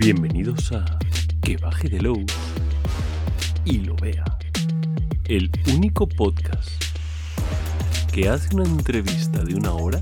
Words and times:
Bienvenidos 0.00 0.72
a 0.72 0.98
Que 1.42 1.58
baje 1.58 1.86
de 1.90 2.00
low 2.00 2.24
y 3.66 3.80
lo 3.80 3.94
vea. 3.96 4.24
El 5.26 5.50
único 5.74 6.08
podcast 6.08 6.70
que 8.10 8.30
hace 8.30 8.56
una 8.56 8.64
entrevista 8.64 9.44
de 9.44 9.54
una 9.54 9.74
hora 9.74 10.00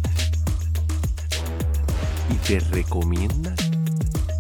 y 2.31 2.35
te 2.47 2.61
recomienda 2.61 3.57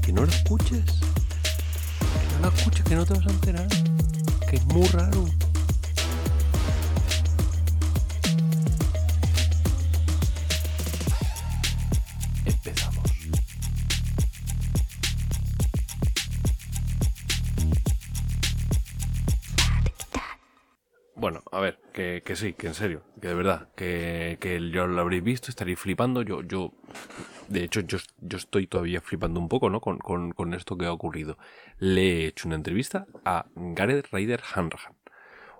que 0.01 0.13
no 0.13 0.25
la 0.25 0.33
escuches. 0.33 0.85
Que 0.85 2.37
no 2.37 2.43
la 2.43 2.55
escuches, 2.55 2.85
que 2.85 2.95
no 2.95 3.05
te 3.05 3.15
vas 3.15 3.27
a 3.27 3.31
enterar. 3.31 3.69
Que 4.49 4.57
es 4.59 4.65
muy 4.67 4.87
raro. 4.87 5.27
Que, 22.29 22.37
sí, 22.37 22.53
que 22.53 22.67
en 22.67 22.75
serio, 22.75 23.05
que 23.23 23.29
de 23.29 23.35
verdad, 23.35 23.71
que, 23.75 24.37
que 24.39 24.61
ya 24.71 24.85
lo 24.85 25.01
habréis 25.01 25.25
visto, 25.25 25.51
estaréis 25.51 25.79
flipando. 25.79 26.21
Yo, 26.21 26.43
yo, 26.43 26.75
de 27.49 27.65
hecho, 27.65 27.81
yo, 27.81 27.97
yo 28.21 28.37
estoy 28.37 28.67
todavía 28.67 29.01
flipando 29.01 29.41
un 29.41 29.49
poco, 29.49 29.71
¿no? 29.71 29.81
Con, 29.81 29.97
con, 29.97 30.33
con 30.33 30.53
esto 30.53 30.77
que 30.77 30.85
ha 30.85 30.93
ocurrido. 30.93 31.39
Le 31.79 32.03
he 32.03 32.27
hecho 32.27 32.47
una 32.47 32.57
entrevista 32.57 33.07
a 33.25 33.47
Gareth 33.55 34.09
Ryder 34.13 34.43
Hanrahan. 34.55 34.95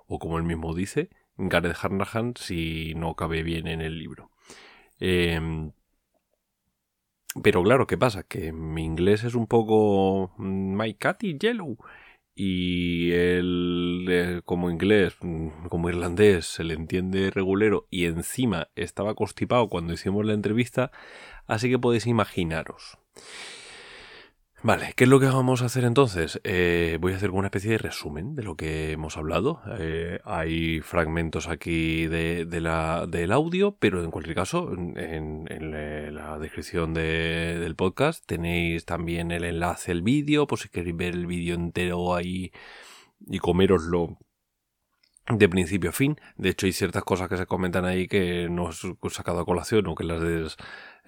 O 0.05 0.19
como 0.19 0.37
él 0.37 0.43
mismo 0.43 0.75
dice, 0.75 1.09
Gareth 1.37 1.77
Hanrahan 1.81 2.35
si 2.37 2.93
no 2.93 3.15
cabe 3.15 3.41
bien 3.41 3.65
en 3.65 3.81
el 3.81 3.97
libro. 3.97 4.29
Em, 4.99 5.71
pero 7.41 7.63
claro, 7.63 7.87
¿qué 7.87 7.97
pasa? 7.97 8.21
Que 8.21 8.51
mi 8.51 8.85
inglés 8.85 9.23
es 9.23 9.33
un 9.33 9.47
poco 9.47 10.33
mm, 10.37 10.77
My 10.77 10.93
Cat 10.93 11.23
y 11.23 11.39
Yellow. 11.39 11.79
Y 12.41 13.11
él, 13.11 14.05
eh, 14.09 14.41
como 14.45 14.71
inglés, 14.71 15.13
mm, 15.19 15.67
como 15.67 15.89
irlandés, 15.89 16.45
se 16.45 16.63
le 16.63 16.73
entiende 16.73 17.31
regulero 17.31 17.85
y 17.89 18.05
encima 18.05 18.69
estaba 18.77 19.13
constipado 19.13 19.67
cuando 19.67 19.91
hicimos 19.91 20.25
la 20.25 20.31
entrevista, 20.31 20.89
así 21.47 21.69
que 21.69 21.77
podéis 21.77 22.07
imaginaros. 22.07 22.97
Vale, 24.61 24.91
¿qué 24.97 25.05
es 25.05 25.09
lo 25.09 25.21
que 25.21 25.27
vamos 25.27 25.61
a 25.61 25.67
hacer 25.67 25.85
entonces? 25.85 26.41
Eh, 26.43 26.97
voy 26.99 27.13
a 27.13 27.15
hacer 27.15 27.31
una 27.31 27.47
especie 27.47 27.71
de 27.71 27.77
resumen 27.77 28.35
de 28.35 28.43
lo 28.43 28.55
que 28.57 28.91
hemos 28.91 29.15
hablado. 29.15 29.61
Eh, 29.79 30.19
hay 30.25 30.81
fragmentos 30.81 31.47
aquí 31.47 32.07
de, 32.07 32.45
la, 32.59 33.05
del 33.07 33.31
audio, 33.31 33.77
pero 33.79 34.03
en 34.03 34.11
cualquier 34.11 34.35
caso, 34.35 34.73
en, 34.73 35.45
la 36.13 36.37
descripción 36.39 36.93
de- 36.93 37.57
del 37.59 37.75
podcast 37.77 38.25
tenéis 38.25 38.83
también 38.83 39.31
el 39.31 39.45
enlace 39.45 39.93
al 39.93 40.01
vídeo, 40.01 40.45
por 40.45 40.59
si 40.59 40.67
queréis 40.67 40.97
ver 40.97 41.13
el 41.13 41.25
vídeo 41.25 41.55
entero 41.55 42.13
ahí 42.13 42.51
y 43.27 43.39
coméroslo 43.39 44.17
de 45.29 45.47
principio 45.47 45.91
a 45.91 45.93
fin. 45.93 46.17
De 46.35 46.49
hecho, 46.49 46.65
hay 46.65 46.73
ciertas 46.73 47.03
cosas 47.03 47.29
que 47.29 47.37
se 47.37 47.45
comentan 47.45 47.85
ahí 47.85 48.07
que 48.09 48.49
no 48.49 48.71
he 48.71 49.09
sacado 49.09 49.39
a 49.39 49.45
colación 49.45 49.87
o 49.87 49.95
que 49.95 50.03
las 50.03 50.19
des- 50.19 50.57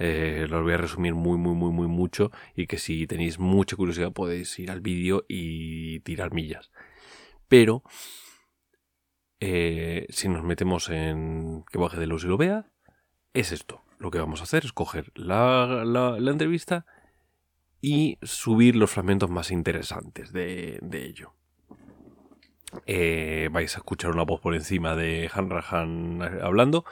eh, 0.04 0.48
las 0.50 0.62
voy 0.64 0.74
a 0.74 0.78
resumir 0.78 1.14
muy, 1.14 1.38
muy, 1.38 1.54
muy, 1.54 1.72
muy 1.72 1.88
mucho 1.88 2.32
y 2.56 2.66
que 2.66 2.78
si 2.80 3.06
tenéis 3.06 3.38
mucha 3.38 3.76
curiosidad 3.76 4.12
podéis 4.12 4.58
ir 4.58 4.72
al 4.72 4.82
vídeo 4.82 5.26
y 5.28 6.00
tirar 6.00 6.34
millas. 6.34 6.72
Pero, 7.48 7.84
eh, 9.40 10.08
si 10.10 10.28
nos 10.28 10.44
metemos 10.44 10.90
en 10.90 11.64
que 11.72 11.78
baje 11.78 12.00
de 12.00 12.08
luz 12.08 12.24
y 12.24 12.28
lo 12.28 12.38
vea, 12.38 12.72
es 13.34 13.52
esto. 13.52 13.82
Lo 14.00 14.10
que 14.10 14.20
vamos 14.20 14.40
a 14.40 14.44
hacer 14.44 14.66
es 14.66 14.74
coger 14.74 15.12
la, 15.14 15.84
la- 15.86 16.32
entrevista 16.32 16.86
y 17.80 18.18
subir 18.24 18.76
los 18.76 18.90
fragmentos 18.90 19.30
más 19.30 19.52
interesantes 19.52 20.32
de, 20.34 20.80
de 20.82 21.06
ello. 21.06 21.36
Eh, 22.86 23.50
vais 23.52 23.76
a 23.76 23.80
escuchar 23.80 24.12
una 24.12 24.24
voz 24.24 24.40
por 24.40 24.56
encima 24.56 24.96
de 24.96 25.30
Hanrahan 25.32 26.22
hablando, 26.42 26.86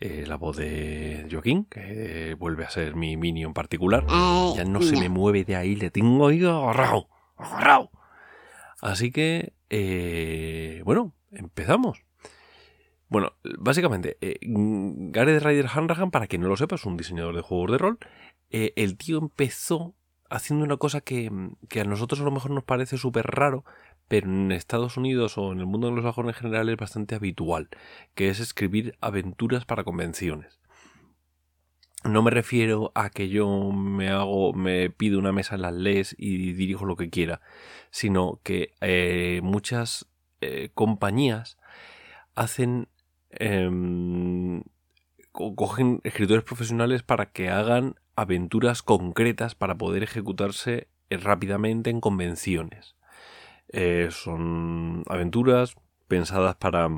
eh, 0.00 0.24
la 0.26 0.36
voz 0.36 0.56
de 0.56 1.26
Joaquín, 1.30 1.64
que 1.64 2.34
vuelve 2.38 2.64
a 2.64 2.70
ser 2.70 2.94
mi 2.94 3.16
minion 3.16 3.54
particular. 3.54 4.06
Ya 4.56 4.64
no 4.64 4.82
se 4.82 4.96
me 4.96 5.08
mueve 5.08 5.44
de 5.44 5.56
ahí, 5.56 5.76
le 5.76 5.90
tengo 5.90 6.28
ahí 6.28 6.44
agarrado, 6.44 7.08
agarrado. 7.36 7.90
Así 8.80 9.10
que, 9.10 9.54
eh, 9.70 10.82
bueno, 10.84 11.14
empezamos. 11.32 12.04
Bueno, 13.08 13.32
básicamente, 13.58 14.18
eh, 14.20 14.38
Gareth 14.42 15.42
Ryder 15.42 15.66
Hanrahan, 15.72 16.10
para 16.10 16.26
quien 16.26 16.42
no 16.42 16.48
lo 16.48 16.56
sepa, 16.56 16.76
es 16.76 16.84
un 16.84 16.96
diseñador 16.96 17.34
de 17.34 17.42
juegos 17.42 17.72
de 17.72 17.78
rol. 17.78 17.98
Eh, 18.50 18.72
el 18.76 18.96
tío 18.96 19.18
empezó 19.18 19.94
haciendo 20.30 20.64
una 20.64 20.76
cosa 20.76 21.00
que, 21.00 21.30
que 21.68 21.80
a 21.80 21.84
nosotros 21.84 22.20
a 22.20 22.24
lo 22.24 22.30
mejor 22.30 22.50
nos 22.50 22.64
parece 22.64 22.98
súper 22.98 23.26
raro, 23.26 23.64
pero 24.08 24.26
en 24.28 24.52
Estados 24.52 24.96
Unidos 24.96 25.38
o 25.38 25.52
en 25.52 25.60
el 25.60 25.66
mundo 25.66 25.88
anglosajón 25.88 26.28
en 26.28 26.34
general 26.34 26.68
es 26.68 26.76
bastante 26.76 27.14
habitual, 27.14 27.68
que 28.14 28.28
es 28.30 28.40
escribir 28.40 28.96
aventuras 29.00 29.64
para 29.64 29.84
convenciones. 29.84 30.58
No 32.04 32.22
me 32.22 32.30
refiero 32.30 32.92
a 32.94 33.10
que 33.10 33.28
yo 33.28 33.72
me 33.72 34.08
hago, 34.08 34.52
me 34.52 34.88
pido 34.88 35.18
una 35.18 35.32
mesa 35.32 35.56
en 35.56 35.62
las 35.62 35.74
leyes 35.74 36.14
y 36.16 36.52
dirijo 36.52 36.84
lo 36.84 36.96
que 36.96 37.10
quiera, 37.10 37.40
sino 37.90 38.40
que 38.44 38.72
eh, 38.80 39.40
muchas 39.42 40.06
eh, 40.40 40.70
compañías 40.74 41.58
hacen 42.36 42.88
em, 43.30 44.62
co- 45.32 45.56
cogen 45.56 46.00
escritores 46.04 46.44
profesionales 46.44 47.02
para 47.02 47.32
que 47.32 47.50
hagan 47.50 47.96
aventuras 48.14 48.82
concretas 48.82 49.56
para 49.56 49.76
poder 49.76 50.04
ejecutarse 50.04 50.88
eh, 51.10 51.16
rápidamente 51.16 51.90
en 51.90 52.00
convenciones. 52.00 52.94
Eh, 53.70 54.08
son 54.10 55.02
aventuras 55.08 55.76
pensadas 56.08 56.56
para 56.56 56.88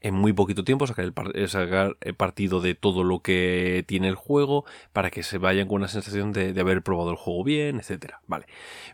en 0.00 0.14
muy 0.14 0.32
poquito 0.32 0.64
tiempo 0.64 0.86
sacar 0.86 1.06
el, 1.06 1.14
eh, 1.34 1.48
sacar 1.48 1.96
el 2.00 2.14
partido 2.14 2.60
de 2.60 2.74
todo 2.74 3.02
lo 3.02 3.20
que 3.20 3.84
tiene 3.86 4.08
el 4.08 4.14
juego 4.14 4.64
para 4.92 5.10
que 5.10 5.22
se 5.22 5.38
vayan 5.38 5.68
con 5.68 5.76
una 5.76 5.88
sensación 5.88 6.32
de, 6.32 6.52
de 6.52 6.60
haber 6.60 6.82
probado 6.82 7.10
el 7.10 7.16
juego 7.16 7.44
bien, 7.44 7.78
etcétera. 7.78 8.20
Vale. 8.26 8.46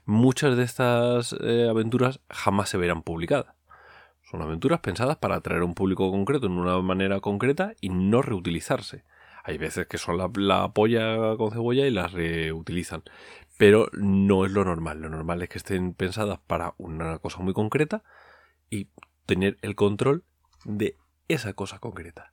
Muchas 0.04 0.56
de 0.56 0.62
estas 0.62 1.34
eh, 1.40 1.66
aventuras 1.68 2.20
jamás 2.30 2.68
se 2.68 2.78
verán 2.78 3.02
publicadas. 3.02 3.54
Son 4.22 4.42
aventuras 4.42 4.80
pensadas 4.80 5.16
para 5.16 5.36
atraer 5.36 5.62
a 5.62 5.64
un 5.64 5.74
público 5.74 6.10
concreto 6.10 6.46
en 6.46 6.52
una 6.52 6.80
manera 6.80 7.20
concreta 7.20 7.74
y 7.80 7.90
no 7.90 8.22
reutilizarse. 8.22 9.04
Hay 9.44 9.58
veces 9.58 9.86
que 9.86 9.98
son 9.98 10.18
la, 10.18 10.28
la 10.34 10.72
polla 10.72 11.36
con 11.36 11.52
cebolla 11.52 11.86
y 11.86 11.92
las 11.92 12.12
reutilizan. 12.12 13.04
Pero 13.58 13.88
no 13.92 14.44
es 14.44 14.52
lo 14.52 14.64
normal. 14.64 15.00
Lo 15.00 15.08
normal 15.08 15.42
es 15.42 15.48
que 15.48 15.58
estén 15.58 15.94
pensadas 15.94 16.38
para 16.46 16.74
una 16.78 17.18
cosa 17.18 17.38
muy 17.40 17.54
concreta 17.54 18.02
y 18.70 18.88
tener 19.24 19.56
el 19.62 19.74
control 19.74 20.24
de 20.64 20.96
esa 21.28 21.52
cosa 21.54 21.78
concreta. 21.78 22.32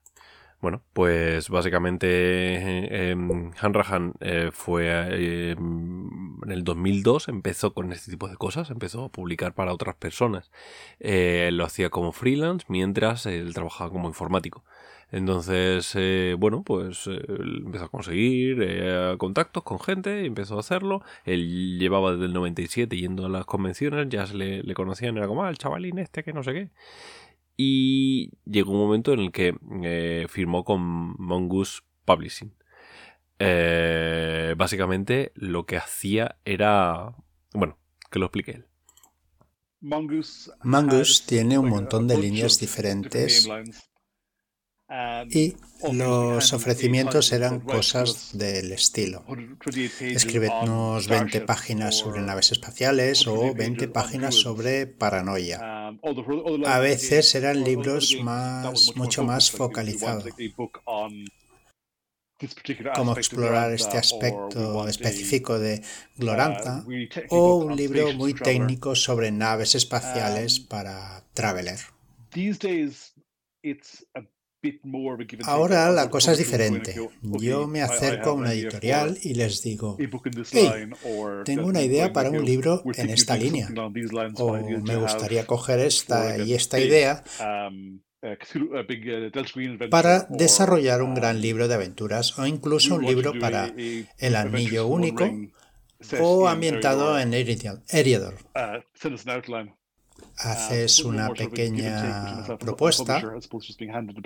Bueno, 0.63 0.81
pues 0.93 1.49
básicamente 1.49 2.07
eh, 2.07 3.11
em, 3.11 3.51
Hanrahan 3.59 4.13
eh, 4.21 4.49
fue 4.53 4.87
eh, 4.87 5.51
en 5.57 6.49
el 6.49 6.63
2002, 6.63 7.27
empezó 7.27 7.73
con 7.73 7.91
este 7.91 8.11
tipo 8.11 8.29
de 8.29 8.37
cosas, 8.37 8.69
empezó 8.69 9.03
a 9.03 9.09
publicar 9.09 9.53
para 9.55 9.73
otras 9.73 9.95
personas. 9.95 10.51
Lo 11.01 11.65
hacía 11.65 11.89
como 11.89 12.13
freelance 12.13 12.65
mientras 12.69 13.25
él 13.25 13.53
trabajaba 13.53 13.89
como 13.89 14.07
informático. 14.07 14.63
Entonces, 15.13 15.93
eh, 15.95 16.35
bueno, 16.39 16.63
pues 16.63 17.05
eh, 17.05 17.21
empezó 17.27 17.85
a 17.85 17.89
conseguir 17.89 18.57
eh, 18.63 19.13
contactos 19.19 19.61
con 19.61 19.79
gente, 19.79 20.23
y 20.23 20.25
empezó 20.25 20.57
a 20.57 20.61
hacerlo. 20.61 21.03
Él 21.23 21.77
llevaba 21.77 22.13
desde 22.13 22.25
el 22.25 22.33
97 22.33 22.97
yendo 22.97 23.27
a 23.27 23.29
las 23.29 23.45
convenciones, 23.45 24.09
ya 24.09 24.25
se 24.25 24.33
le, 24.33 24.63
le 24.63 24.73
conocían, 24.73 25.15
era 25.15 25.27
como, 25.27 25.43
ah, 25.43 25.51
el 25.51 25.59
chavalín 25.59 25.99
este 25.99 26.23
que 26.23 26.33
no 26.33 26.41
sé 26.41 26.53
qué. 26.53 26.69
Y 27.55 28.31
llegó 28.45 28.71
un 28.71 28.79
momento 28.79 29.13
en 29.13 29.19
el 29.19 29.31
que 29.31 29.55
eh, 29.83 30.25
firmó 30.29 30.63
con 30.63 30.81
Mongoose 31.19 31.81
Publishing. 32.05 32.55
Eh, 33.37 34.55
básicamente 34.57 35.31
lo 35.35 35.67
que 35.67 35.77
hacía 35.77 36.37
era... 36.43 37.15
Bueno, 37.53 37.77
que 38.09 38.17
lo 38.17 38.25
explique 38.25 38.51
él. 38.51 38.65
Mongoose 39.79 41.23
tiene 41.27 41.59
un 41.59 41.69
montón 41.69 42.07
de 42.07 42.17
líneas 42.17 42.59
diferentes 42.59 43.47
y 45.29 45.55
los 45.91 46.53
ofrecimientos 46.53 47.31
eran 47.31 47.59
cosas 47.59 48.37
del 48.37 48.71
estilo. 48.71 49.25
Escribednos 49.99 51.07
20 51.07 51.41
páginas 51.41 51.97
sobre 51.97 52.21
naves 52.21 52.51
espaciales 52.51 53.27
o 53.27 53.53
20 53.53 53.87
páginas 53.87 54.35
sobre 54.35 54.87
paranoia. 54.87 55.89
A 56.65 56.79
veces 56.79 57.35
eran 57.35 57.63
libros 57.63 58.17
más, 58.21 58.95
mucho 58.95 59.23
más 59.23 59.51
focalizados, 59.51 60.25
como 62.95 63.13
explorar 63.13 63.71
este 63.71 63.97
aspecto 63.97 64.87
específico 64.87 65.59
de 65.59 65.81
Glorantha, 66.17 66.85
o 67.29 67.55
un 67.55 67.75
libro 67.75 68.13
muy 68.13 68.33
técnico 68.33 68.95
sobre 68.95 69.31
naves 69.31 69.75
espaciales 69.75 70.59
para 70.59 71.25
Traveler. 71.33 71.79
Ahora 75.45 75.91
la 75.91 76.09
cosa 76.09 76.31
es 76.31 76.37
diferente. 76.37 76.95
Yo 77.21 77.67
me 77.67 77.81
acerco 77.81 78.31
a 78.31 78.33
una 78.33 78.53
editorial 78.53 79.17
y 79.21 79.33
les 79.33 79.61
digo, 79.61 79.97
hey, 80.51 80.89
tengo 81.45 81.67
una 81.67 81.81
idea 81.81 82.13
para 82.13 82.29
un 82.29 82.45
libro 82.45 82.81
en 82.95 83.09
esta 83.09 83.35
línea. 83.35 83.69
O 84.35 84.53
me 84.53 84.95
gustaría 84.95 85.45
coger 85.45 85.79
esta 85.79 86.37
y 86.37 86.53
esta 86.53 86.79
idea 86.79 87.23
para 89.89 90.27
desarrollar 90.29 91.01
un 91.01 91.13
gran 91.13 91.41
libro 91.41 91.67
de 91.67 91.75
aventuras 91.75 92.39
o 92.39 92.45
incluso 92.45 92.95
un 92.95 93.05
libro 93.05 93.33
para 93.37 93.73
el 94.17 94.35
anillo 94.35 94.87
único 94.87 95.29
o 96.21 96.47
ambientado 96.47 97.19
en 97.19 97.33
Eriador 97.33 98.35
haces 100.37 101.03
una 101.03 101.29
pequeña 101.33 102.57
propuesta 102.57 103.21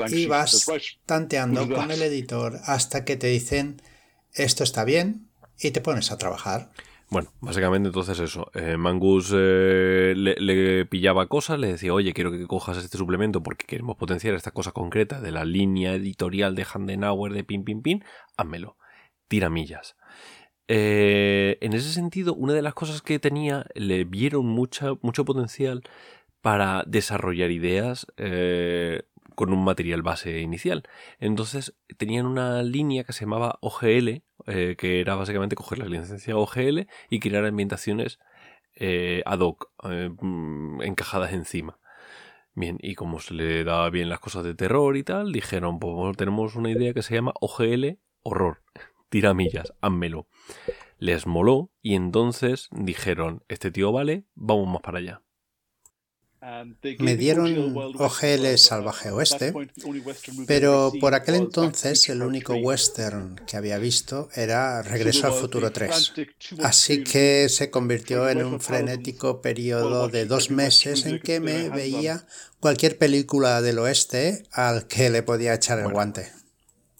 y 0.09 0.25
vas 0.25 0.67
tanteando 1.05 1.67
con 1.69 1.91
el 1.91 2.01
editor 2.01 2.59
hasta 2.65 3.05
que 3.05 3.17
te 3.17 3.27
dicen 3.27 3.81
esto 4.33 4.63
está 4.63 4.83
bien 4.83 5.29
y 5.59 5.71
te 5.71 5.81
pones 5.81 6.11
a 6.11 6.17
trabajar. 6.17 6.71
Bueno, 7.09 7.31
básicamente 7.39 7.87
entonces 7.87 8.19
eso. 8.19 8.51
Eh, 8.53 8.75
Mangus 8.75 9.33
eh, 9.33 10.13
le, 10.15 10.85
pillaba 10.85 11.27
cosas, 11.27 11.57
le 11.57 11.67
decía, 11.67 11.93
oye, 11.93 12.13
quiero 12.13 12.31
que 12.31 12.45
cojas 12.45 12.77
este 12.77 12.97
suplemento 12.97 13.41
porque 13.41 13.65
queremos 13.65 13.95
potenciar 13.95 14.35
esta 14.35 14.51
cosa 14.51 14.73
concreta 14.73 15.21
de 15.21 15.31
la 15.31 15.45
línea 15.45 15.93
editorial 15.93 16.53
de 16.53 16.65
Handenauer 16.71 17.31
de 17.31 17.45
pin, 17.45 17.63
pin, 17.63 17.81
pin, 17.81 18.03
házmelo. 18.35 18.77
Tira 19.29 19.49
millas. 19.49 19.95
Eh, 20.67 21.57
en 21.61 21.73
ese 21.73 21.91
sentido, 21.91 22.33
una 22.35 22.53
de 22.53 22.61
las 22.61 22.73
cosas 22.73 23.01
que 23.01 23.19
tenía, 23.19 23.65
le 23.75 24.03
vieron 24.03 24.45
mucho 24.45 25.25
potencial 25.25 25.83
para 26.41 26.83
desarrollar 26.87 27.51
ideas 27.51 28.07
eh, 28.17 29.03
con 29.35 29.53
un 29.53 29.63
material 29.63 30.01
base 30.01 30.39
inicial. 30.41 30.83
Entonces 31.19 31.75
tenían 31.97 32.25
una 32.25 32.63
línea 32.63 33.03
que 33.03 33.13
se 33.13 33.21
llamaba 33.25 33.59
OGL, 33.61 34.23
eh, 34.47 34.75
que 34.77 34.99
era 35.01 35.15
básicamente 35.15 35.55
coger 35.55 35.79
la 35.79 35.85
licencia 35.85 36.37
OGL 36.37 36.87
y 37.09 37.19
crear 37.19 37.45
ambientaciones 37.45 38.19
ad 39.25 39.39
hoc, 39.39 39.71
mm, 40.21 40.81
encajadas 40.83 41.33
encima. 41.33 41.79
Bien, 42.55 42.77
y 42.81 42.95
como 42.95 43.19
se 43.19 43.33
le 43.33 43.63
daba 43.63 43.89
bien 43.89 44.09
las 44.09 44.19
cosas 44.19 44.43
de 44.43 44.55
terror 44.55 44.97
y 44.97 45.03
tal, 45.03 45.31
dijeron, 45.31 45.79
pues 45.79 46.17
tenemos 46.17 46.55
una 46.55 46.71
idea 46.71 46.93
que 46.93 47.03
se 47.03 47.15
llama 47.15 47.33
OGL 47.39 47.99
horror 48.23 48.61
tiramillas, 49.09 49.73
házmelo. 49.81 50.27
Les 50.99 51.27
moló 51.27 51.71
y 51.81 51.95
entonces 51.95 52.69
dijeron, 52.71 53.43
este 53.47 53.71
tío 53.71 53.91
vale, 53.91 54.25
vamos 54.35 54.67
más 54.67 54.81
para 54.81 54.99
allá. 54.99 55.21
Me 56.99 57.17
dieron 57.17 57.75
OGL 57.75 58.57
Salvaje 58.57 59.09
Oeste, 59.09 59.53
pero 60.45 60.93
por 61.01 61.15
aquel 61.15 61.35
entonces 61.35 62.07
el 62.09 62.21
único 62.21 62.53
western 62.53 63.35
que 63.47 63.57
había 63.57 63.79
visto 63.79 64.29
era 64.35 64.81
Regreso 64.83 65.27
al 65.27 65.33
Futuro 65.33 65.71
3. 65.71 66.13
Así 66.63 67.03
que 67.03 67.49
se 67.49 67.71
convirtió 67.71 68.29
en 68.29 68.45
un 68.45 68.61
frenético 68.61 69.41
periodo 69.41 70.09
de 70.09 70.25
dos 70.25 70.51
meses 70.51 71.05
en 71.05 71.19
que 71.19 71.39
me 71.39 71.69
veía 71.69 72.25
cualquier 72.59 72.97
película 72.97 73.61
del 73.61 73.79
oeste 73.79 74.43
al 74.51 74.87
que 74.87 75.09
le 75.09 75.23
podía 75.23 75.55
echar 75.55 75.79
el 75.79 75.91
guante. 75.91 76.31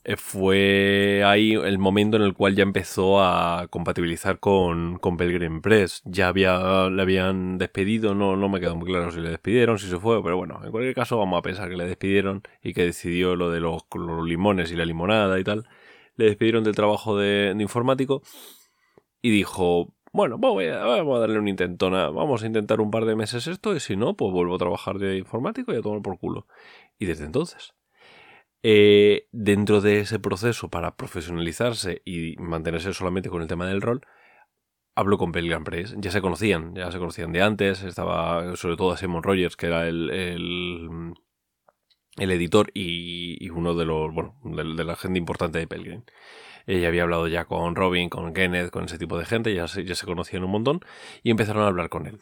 Eh, 0.09 0.15
fue 0.15 1.21
ahí 1.25 1.51
el 1.51 1.80
momento 1.80 2.15
en 2.15 2.24
el 2.24 2.33
cual 2.33 2.56
ya 2.56 2.63
empezó 2.63 3.21
a 3.21 3.68
compatibilizar 3.69 4.39
con, 4.39 5.00
con 5.00 5.18
Belgrade 5.18 5.59
Press. 5.59 6.01
Ya 6.06 6.30
había, 6.30 6.89
le 6.89 7.01
habían 7.01 7.57
despedido, 7.57 8.15
no, 8.15 8.38
no 8.38 8.48
me 8.48 8.62
quedó 8.62 8.77
muy 8.77 8.88
claro 8.88 9.12
si 9.12 9.19
le 9.19 9.30
despidieron, 9.30 9.77
si 9.80 9.89
se 9.89 10.00
fue, 10.00 10.24
pero 10.24 10.38
bueno, 10.38 10.62
en 10.63 10.71
cualquier 10.71 10.95
caso 10.95 11.18
vamos 11.18 11.38
a 11.38 11.42
pensar 11.42 11.69
que 11.69 11.75
le 11.75 11.86
despidieron 11.86 12.42
y 12.63 12.74
que 12.74 12.83
decidió 12.86 13.36
lo 13.36 13.51
de 13.51 13.59
los, 13.59 13.83
limones 14.25 14.71
y 14.71 14.77
la 14.77 14.86
limonada 14.86 15.39
y 15.39 15.44
tal. 15.44 15.68
Le 16.15 16.25
despidieron 16.25 16.63
del 16.63 16.75
trabajo 16.75 17.18
de, 17.18 17.54
informático 17.59 18.21
y 19.21 19.30
dijo, 19.30 19.94
bueno, 20.13 20.38
vamos 20.38 20.63
a, 20.63 20.86
vamos 20.86 21.18
a 21.18 21.19
darle 21.19 21.39
un 21.39 21.50
intento, 21.50 21.89
vamos 21.92 22.44
a 22.44 22.48
intentar 22.48 22.80
un 22.80 22.92
par 22.92 23.06
de 23.06 23.15
meses 23.18 23.48
esto 23.48 23.75
y 23.75 23.81
si 23.81 23.98
no, 23.98 24.15
pues 24.15 24.31
vuelvo 24.31 24.56
a 24.56 24.57
trabajar 24.57 25.00
de 25.00 25.18
informático 25.18 25.74
y 25.74 25.77
a 25.77 25.81
tomar 25.81 26.01
por 26.01 26.18
culo. 26.18 26.48
Y 26.98 27.07
desde 27.07 27.25
entonces 27.25 27.76
eh, 28.63 29.27
dentro 29.31 29.81
de 29.81 30.00
ese 30.00 30.19
proceso 30.19 30.69
para 30.69 30.95
profesionalizarse 30.95 32.01
y 32.06 32.36
mantenerse 32.38 32.94
solamente 32.94 33.30
con 33.30 33.42
el 33.42 33.48
tema 33.48 33.68
del 33.68 33.81
rol, 33.81 34.01
hablo 34.95 35.18
con 35.18 35.31
Pelgrim 35.31 35.63
Press. 35.63 35.95
Ya 35.98 36.12
se 36.12 36.21
conocían, 36.21 36.74
ya 36.75 36.92
se 36.92 36.98
conocían 36.98 37.31
de 37.31 37.42
antes. 37.42 37.83
Estaba 37.83 38.56
sobre 38.56 38.77
todo 38.77 38.92
a 38.92 38.98
Simon 38.98 39.24
Rogers, 39.24 39.56
que 39.56 39.68
era 39.68 39.88
el, 39.88 40.09
el, 42.18 42.31
editor 42.31 42.71
y, 42.74 43.50
uno 43.50 43.75
de 43.75 43.86
los, 43.86 44.13
bueno, 44.13 44.36
de, 44.44 44.83
la 44.83 44.95
gente 44.95 45.19
importante 45.19 45.59
de 45.59 45.68
Pelgrim. 45.68 46.04
Ella 46.65 46.88
había 46.89 47.04
hablado 47.04 47.27
ya 47.27 47.45
con 47.45 47.75
Robin, 47.75 48.09
con 48.09 48.33
Kenneth, 48.33 48.71
con 48.71 48.86
ese 48.86 48.98
tipo 48.98 49.18
de 49.18 49.25
gente, 49.25 49.54
ya 49.54 49.65
ya 49.68 49.95
se 49.95 50.06
conocían 50.06 50.44
un 50.44 50.51
montón 50.51 50.81
y 51.24 51.31
empezaron 51.31 51.63
a 51.63 51.68
hablar 51.68 51.89
con 51.89 52.07
él. 52.07 52.19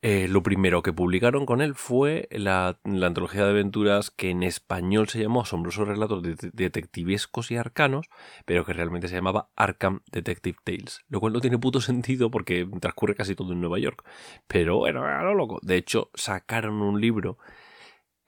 Eh, 0.00 0.28
lo 0.28 0.44
primero 0.44 0.80
que 0.82 0.92
publicaron 0.92 1.44
con 1.44 1.60
él 1.60 1.74
fue 1.74 2.28
la, 2.30 2.78
antología 2.84 3.44
de 3.44 3.50
aventuras 3.50 4.12
que 4.12 4.30
en 4.30 4.44
español 4.44 5.08
se 5.08 5.20
llamó 5.20 5.40
Asombrosos 5.40 5.88
Relatos 5.88 6.22
Detectivescos 6.52 7.50
y 7.50 7.56
Arcanos, 7.56 8.08
pero 8.44 8.64
que 8.64 8.72
realmente 8.72 9.08
se 9.08 9.16
llamaba 9.16 9.50
Arkham 9.56 10.02
Detective 10.12 10.58
Tales, 10.62 11.00
lo 11.08 11.18
cual 11.18 11.32
no 11.32 11.40
tiene 11.40 11.58
puto 11.58 11.80
sentido 11.80 12.30
porque 12.30 12.68
transcurre 12.80 13.16
casi 13.16 13.34
todo 13.34 13.52
en 13.52 13.60
Nueva 13.60 13.80
York. 13.80 14.04
Pero 14.46 14.76
bueno, 14.78 15.04
era 15.04 15.24
lo 15.24 15.34
loco. 15.34 15.58
De 15.62 15.76
hecho, 15.76 16.10
sacaron 16.14 16.80
un 16.80 17.00
libro 17.00 17.38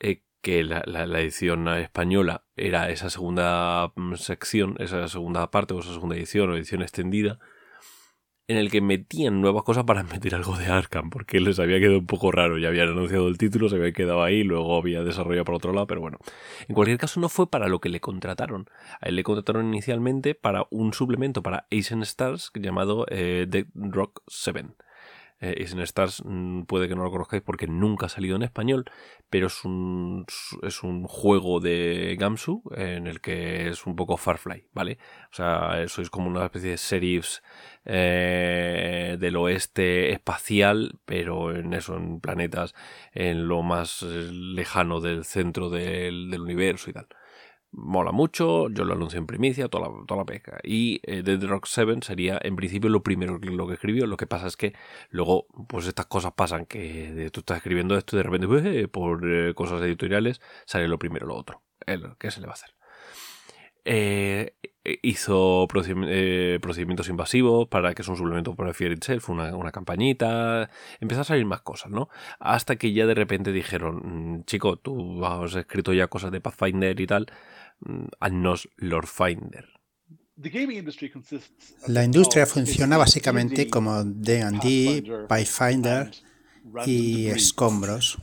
eh, 0.01 0.25
que 0.43 0.65
la, 0.65 0.83
la, 0.87 1.21
edición 1.21 1.69
española 1.69 2.45
era 2.57 2.91
esa 2.91 3.11
segunda 3.11 3.93
mm, 3.95 4.15
sección, 4.17 4.75
esa 4.81 5.07
segunda 5.07 5.51
parte 5.53 5.75
o 5.75 5.81
esa 5.81 5.93
segunda 5.93 6.17
edición 6.17 6.51
o 6.51 6.57
edición 6.57 6.83
extendida 6.83 7.39
en 8.50 8.56
el 8.56 8.69
que 8.69 8.81
metían 8.81 9.41
nuevas 9.41 9.62
cosas 9.62 9.85
para 9.85 10.02
meter 10.02 10.35
algo 10.35 10.56
de 10.56 10.67
Arkham, 10.67 11.08
porque 11.08 11.38
les 11.38 11.61
había 11.61 11.79
quedado 11.79 12.00
un 12.00 12.06
poco 12.06 12.32
raro, 12.32 12.58
ya 12.58 12.67
habían 12.67 12.88
anunciado 12.88 13.29
el 13.29 13.38
título, 13.38 13.69
se 13.69 13.76
había 13.76 13.93
quedado 13.93 14.25
ahí, 14.25 14.43
luego 14.43 14.76
había 14.76 15.05
desarrollado 15.05 15.44
por 15.44 15.55
otro 15.55 15.73
lado, 15.73 15.87
pero 15.87 16.00
bueno. 16.00 16.19
En 16.67 16.75
cualquier 16.75 16.99
caso 16.99 17.20
no 17.20 17.29
fue 17.29 17.49
para 17.49 17.69
lo 17.69 17.81
que 17.81 17.88
le 17.88 18.00
contrataron. 18.00 18.69
A 19.00 19.08
él 19.08 19.14
le 19.14 19.23
contrataron 19.23 19.69
inicialmente 19.69 20.35
para 20.35 20.67
un 20.70 20.93
suplemento 20.93 21.44
para 21.44 21.69
Asian 21.70 22.02
Stars 22.02 22.50
llamado 22.56 23.06
Dead 23.08 23.67
Rock 23.75 24.23
7 24.26 24.64
eh, 25.41 25.65
Stars 25.65 26.23
mm, 26.25 26.63
puede 26.63 26.89
que 26.89 26.95
no 26.95 27.03
lo 27.03 27.11
conozcáis 27.11 27.43
porque 27.43 27.67
nunca 27.67 28.07
ha 28.07 28.09
salido 28.09 28.37
en 28.37 28.43
español, 28.43 28.91
pero 29.31 29.47
es 29.47 29.65
un, 29.65 30.27
es 30.63 30.83
un 30.83 31.05
juego 31.05 31.61
de 31.61 32.17
Gamsu 32.19 32.63
en 32.77 33.07
el 33.07 33.21
que 33.21 33.69
es 33.69 33.87
un 33.87 33.97
poco 33.97 34.17
Farfly, 34.17 34.67
¿vale? 34.73 34.99
O 35.33 35.35
sea, 35.35 35.87
sois 35.88 36.11
como 36.11 36.29
una 36.29 36.45
especie 36.45 36.71
de 36.71 36.79
serifs 36.79 37.43
eh, 37.85 39.17
del 39.19 39.37
oeste 39.37 40.12
espacial, 40.12 40.99
pero 41.05 41.55
en 41.55 41.73
eso, 41.73 41.97
en 41.97 42.21
planetas, 42.21 42.75
en 43.12 43.49
lo 43.49 43.62
más 43.62 44.03
lejano 44.03 45.00
del 45.00 45.25
centro 45.25 45.71
del, 45.71 46.31
del 46.31 46.41
universo 46.43 46.91
y 46.91 46.93
tal 46.93 47.07
mola 47.73 48.12
mucho, 48.12 48.69
yo 48.69 48.85
lo 48.85 48.95
anuncio 48.95 49.19
en 49.19 49.27
primicia, 49.27 49.69
toda 49.69 49.89
la, 49.89 50.07
toda 50.07 50.21
la 50.21 50.25
pesca. 50.25 50.59
Y 50.62 51.00
eh, 51.05 51.23
Dead 51.23 51.43
Rock 51.45 51.67
7 51.69 51.99
sería 52.03 52.39
en 52.43 52.57
principio 52.57 52.91
lo 52.91 53.03
primero 53.03 53.39
lo 53.39 53.67
que 53.67 53.75
escribió. 53.75 54.07
Lo 54.07 54.17
que 54.17 54.27
pasa 54.27 54.47
es 54.47 54.57
que 54.57 54.75
luego, 55.11 55.47
pues 55.69 55.87
estas 55.87 56.07
cosas 56.07 56.33
pasan, 56.33 56.67
que 56.67 57.31
tú 57.33 57.41
estás 57.41 57.59
escribiendo 57.59 57.97
esto 57.97 58.17
y 58.17 58.19
de 58.19 58.23
repente, 58.25 58.47
pues, 58.47 58.65
eh, 58.65 58.89
por 58.89 59.21
eh, 59.29 59.55
cosas 59.55 59.83
editoriales, 59.83 60.41
sale 60.67 60.89
lo 60.89 60.99
primero 60.99 61.27
lo 61.27 61.37
otro. 61.37 61.62
¿Qué 62.19 62.31
se 62.31 62.41
le 62.41 62.47
va 62.47 62.53
a 62.53 62.55
hacer? 62.55 62.71
hizo 65.03 65.67
procedimientos 65.69 67.09
invasivos 67.09 67.67
para 67.69 67.95
que 67.95 68.03
es 68.03 68.09
un 68.09 68.17
suplemento 68.17 68.55
para 68.55 68.73
Fear 68.73 68.93
Itself, 68.93 69.31
una, 69.31 69.57
una 69.57 69.73
campañita. 69.73 70.71
Empezó 71.00 71.23
a 71.23 71.25
salir 71.25 71.45
más 71.47 71.62
cosas, 71.62 71.91
¿no? 71.91 72.09
Hasta 72.39 72.77
que 72.77 72.93
ya 72.93 73.07
de 73.07 73.15
repente 73.15 73.53
dijeron, 73.53 74.39
mm, 74.39 74.45
chico, 74.45 74.77
tú 74.77 75.25
has 75.25 75.55
escrito 75.57 75.93
ya 75.93 76.07
cosas 76.09 76.31
de 76.31 76.41
Pathfinder 76.41 77.00
y 77.00 77.07
tal 77.07 77.27
Annos 78.21 78.69
Lord 78.77 79.07
Finder. 79.07 79.67
La 81.87 82.05
industria 82.05 82.47
funciona 82.47 82.97
básicamente 82.97 83.69
como 83.69 84.05
D&D, 84.05 85.27
Pathfinder 85.29 86.11
y 86.87 87.27
escombros. 87.27 88.19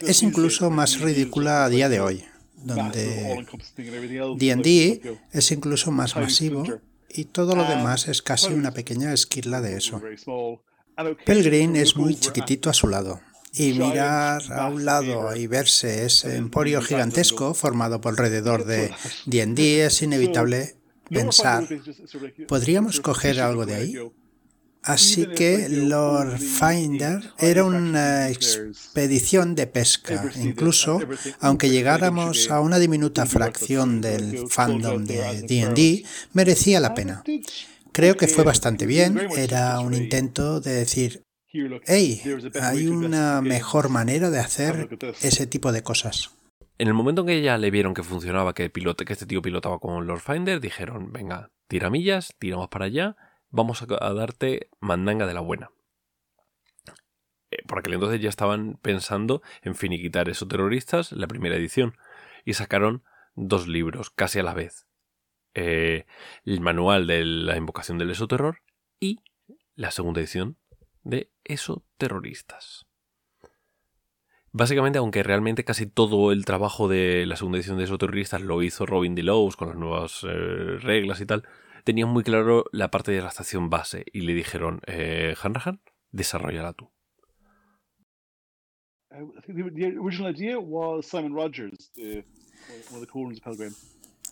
Es 0.00 0.22
incluso 0.22 0.70
más 0.70 1.00
ridícula 1.00 1.64
a 1.64 1.68
día 1.68 1.88
de 1.88 2.00
hoy, 2.00 2.24
donde 2.56 3.46
D&D 4.36 5.18
es 5.32 5.52
incluso 5.52 5.90
más 5.90 6.16
masivo 6.16 6.64
y 7.10 7.26
todo 7.26 7.54
lo 7.54 7.64
demás 7.64 8.08
es 8.08 8.22
casi 8.22 8.52
una 8.52 8.72
pequeña 8.72 9.12
esquirla 9.12 9.60
de 9.60 9.76
eso. 9.76 10.00
Pelgrim 11.26 11.76
es 11.76 11.96
muy 11.96 12.16
chiquitito 12.16 12.70
a 12.70 12.74
su 12.74 12.88
lado 12.88 13.20
y 13.54 13.72
mirar 13.72 14.42
a 14.52 14.68
un 14.68 14.84
lado 14.84 15.34
y 15.34 15.46
verse 15.46 16.04
ese 16.04 16.36
emporio 16.36 16.82
gigantesco 16.82 17.54
formado 17.54 18.00
por 18.00 18.12
alrededor 18.12 18.64
de 18.64 18.92
D&D 19.26 19.84
es 19.84 20.02
inevitable 20.02 20.76
pensar, 21.10 21.66
¿podríamos 22.46 23.00
coger 23.00 23.40
algo 23.40 23.66
de 23.66 23.74
ahí? 23.74 23.94
Así 24.82 25.26
que 25.26 25.68
Lord 25.68 26.38
Finder 26.38 27.20
era 27.38 27.64
una 27.64 28.30
expedición 28.30 29.54
de 29.54 29.66
pesca. 29.66 30.30
Incluso, 30.36 31.00
aunque 31.40 31.68
llegáramos 31.68 32.50
a 32.50 32.60
una 32.60 32.78
diminuta 32.78 33.26
fracción 33.26 34.00
del 34.00 34.48
fandom 34.48 35.04
de 35.04 35.42
D&D, 35.42 36.04
merecía 36.32 36.80
la 36.80 36.94
pena. 36.94 37.22
Creo 37.92 38.16
que 38.16 38.28
fue 38.28 38.44
bastante 38.44 38.86
bien. 38.86 39.20
Era 39.36 39.80
un 39.80 39.92
intento 39.92 40.60
de 40.60 40.72
decir, 40.72 41.24
hey, 41.86 42.22
hay 42.60 42.86
una 42.86 43.40
mejor 43.40 43.88
manera 43.88 44.30
de 44.30 44.38
hacer 44.38 44.88
ese 45.22 45.46
tipo 45.46 45.72
de 45.72 45.82
cosas. 45.82 46.30
En 46.78 46.88
el 46.88 46.94
momento 46.94 47.22
en 47.22 47.26
que 47.26 47.42
ya 47.42 47.58
le 47.58 47.70
vieron 47.70 47.94
que 47.94 48.02
funcionaba, 48.02 48.54
que, 48.54 48.70
pilote, 48.70 49.04
que 49.04 49.12
este 49.12 49.26
tío 49.26 49.42
pilotaba 49.42 49.78
con 49.78 50.06
Lord 50.06 50.20
Finder, 50.20 50.60
dijeron, 50.60 51.12
venga, 51.12 51.50
tiramillas, 51.66 52.34
tiramos 52.38 52.68
para 52.68 52.84
allá 52.84 53.16
vamos 53.50 53.82
a, 53.82 54.14
darte 54.14 54.70
mandanga 54.80 55.26
de 55.26 55.34
la 55.34 55.40
buena. 55.40 55.70
Eh, 57.50 57.62
por 57.66 57.78
aquel 57.78 57.94
entonces 57.94 58.20
ya 58.20 58.28
estaban 58.28 58.78
pensando 58.82 59.42
en 59.62 59.74
finiquitar 59.74 60.28
esos 60.28 60.48
terroristas, 60.48 61.12
la 61.12 61.26
primera 61.26 61.56
edición, 61.56 61.96
y 62.44 62.54
sacaron 62.54 63.02
dos 63.34 63.68
libros 63.68 64.10
casi 64.10 64.38
a 64.38 64.42
la 64.42 64.54
vez. 64.54 64.86
Eh, 65.54 66.06
el 66.44 66.60
manual 66.60 67.06
de 67.06 67.24
la 67.24 67.56
invocación 67.56 67.98
del 67.98 68.10
esoterror 68.10 68.60
y 69.00 69.20
la 69.74 69.90
segunda 69.90 70.20
edición 70.20 70.56
de 71.04 71.30
esoterroristas. 71.44 72.86
Básicamente, 74.52 74.98
aunque 74.98 75.22
realmente 75.22 75.64
casi 75.64 75.86
todo 75.86 76.32
el 76.32 76.44
trabajo 76.44 76.88
de 76.88 77.26
la 77.26 77.36
segunda 77.36 77.58
edición 77.58 77.78
de 77.78 77.84
esoterroristas 77.84 78.40
lo 78.40 78.62
hizo 78.62 78.86
Robin 78.86 79.14
DeLows 79.14 79.56
con 79.56 79.68
las 79.68 79.76
nuevas 79.76 80.24
eh, 80.24 80.78
reglas 80.80 81.20
y 81.20 81.26
tal, 81.26 81.44
tenían 81.84 82.08
muy 82.08 82.22
claro 82.22 82.64
la 82.72 82.90
parte 82.90 83.12
de 83.12 83.20
la 83.20 83.28
estación 83.28 83.70
base 83.70 84.04
y 84.12 84.22
le 84.22 84.34
dijeron, 84.34 84.80
eh, 84.86 85.34
Hanrahan, 85.40 85.80
desarrollala 86.10 86.72
tú. 86.72 86.90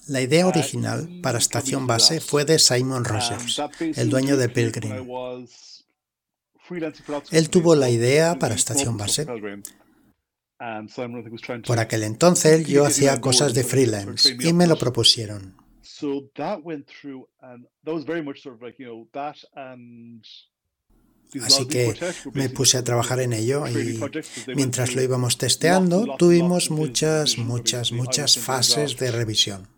La 0.08 0.20
idea 0.20 0.46
original 0.46 1.08
para 1.22 1.38
estación 1.38 1.86
base 1.86 2.20
fue 2.20 2.44
de 2.44 2.58
Simon 2.58 3.04
Rogers, 3.04 3.60
el 3.96 4.08
dueño 4.08 4.36
de 4.36 4.48
Pilgrim. 4.48 4.92
Él 7.30 7.50
tuvo 7.50 7.74
la 7.74 7.90
idea 7.90 8.38
para 8.38 8.54
estación 8.54 8.96
base. 8.96 9.26
Por 11.66 11.78
aquel 11.78 12.02
entonces 12.02 12.66
yo 12.66 12.86
hacía 12.86 13.20
cosas 13.20 13.52
de 13.54 13.64
freelance 13.64 14.36
y 14.40 14.52
me 14.52 14.66
lo 14.66 14.78
propusieron. 14.78 15.54
Así 21.42 21.66
que 21.66 21.94
me 22.32 22.48
puse 22.50 22.78
a 22.78 22.84
trabajar 22.84 23.20
en 23.20 23.32
ello 23.32 23.66
y 23.66 24.00
mientras 24.54 24.94
lo 24.94 25.02
íbamos 25.02 25.38
testeando 25.38 26.16
tuvimos 26.16 26.70
muchas, 26.70 27.36
muchas, 27.38 27.92
muchas 27.92 28.38
fases 28.38 28.96
de 28.96 29.10
revisión. 29.10 29.75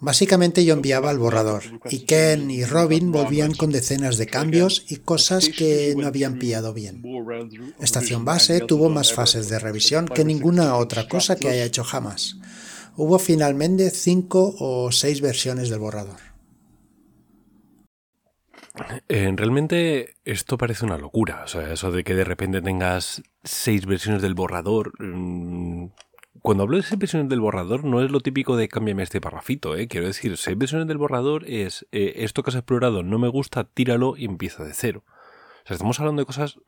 Básicamente 0.00 0.64
yo 0.64 0.74
enviaba 0.74 1.10
el 1.10 1.18
borrador 1.18 1.62
y 1.90 2.00
Ken 2.00 2.50
y 2.50 2.64
Robin 2.64 3.12
volvían 3.12 3.54
con 3.54 3.70
decenas 3.70 4.18
de 4.18 4.26
cambios 4.26 4.84
y 4.88 4.96
cosas 4.96 5.48
que 5.48 5.94
no 5.96 6.06
habían 6.06 6.38
pillado 6.38 6.72
bien. 6.74 7.02
Estación 7.80 8.24
base 8.24 8.60
tuvo 8.60 8.88
más 8.88 9.12
fases 9.12 9.48
de 9.48 9.58
revisión 9.58 10.06
que 10.06 10.24
ninguna 10.24 10.76
otra 10.76 11.08
cosa 11.08 11.36
que 11.36 11.48
haya 11.48 11.64
hecho 11.64 11.84
jamás 11.84 12.36
hubo 12.96 13.18
finalmente 13.18 13.90
cinco 13.90 14.54
o 14.58 14.92
seis 14.92 15.20
versiones 15.20 15.68
del 15.68 15.80
borrador. 15.80 16.20
Eh, 19.08 19.32
realmente 19.36 20.16
esto 20.24 20.58
parece 20.58 20.84
una 20.84 20.98
locura. 20.98 21.42
O 21.44 21.48
sea, 21.48 21.72
eso 21.72 21.92
de 21.92 22.02
que 22.02 22.14
de 22.14 22.24
repente 22.24 22.60
tengas 22.60 23.22
seis 23.42 23.86
versiones 23.86 24.22
del 24.22 24.34
borrador. 24.34 24.92
Mm, 25.00 25.86
cuando 26.44 26.64
hablo 26.64 26.76
de 26.76 26.82
seis 26.82 26.98
versiones 26.98 27.30
del 27.30 27.40
borrador, 27.40 27.84
no 27.84 28.02
es 28.02 28.10
lo 28.10 28.20
típico 28.20 28.54
de 28.58 28.68
cámbiame 28.68 29.02
este 29.02 29.18
parrafito, 29.18 29.76
¿eh? 29.76 29.88
Quiero 29.88 30.06
decir, 30.06 30.36
seis 30.36 30.58
versiones 30.58 30.86
del 30.86 30.98
borrador 30.98 31.48
es 31.48 31.86
eh, 31.90 32.16
esto 32.16 32.42
que 32.42 32.50
has 32.50 32.56
explorado 32.56 33.02
no 33.02 33.18
me 33.18 33.28
gusta, 33.28 33.64
tíralo 33.64 34.14
y 34.14 34.26
empieza 34.26 34.62
de 34.62 34.74
cero. 34.74 35.04
O 35.06 35.66
sea, 35.66 35.76
estamos 35.76 35.98
hablando 36.00 36.20
de 36.20 36.26
cosas 36.26 36.58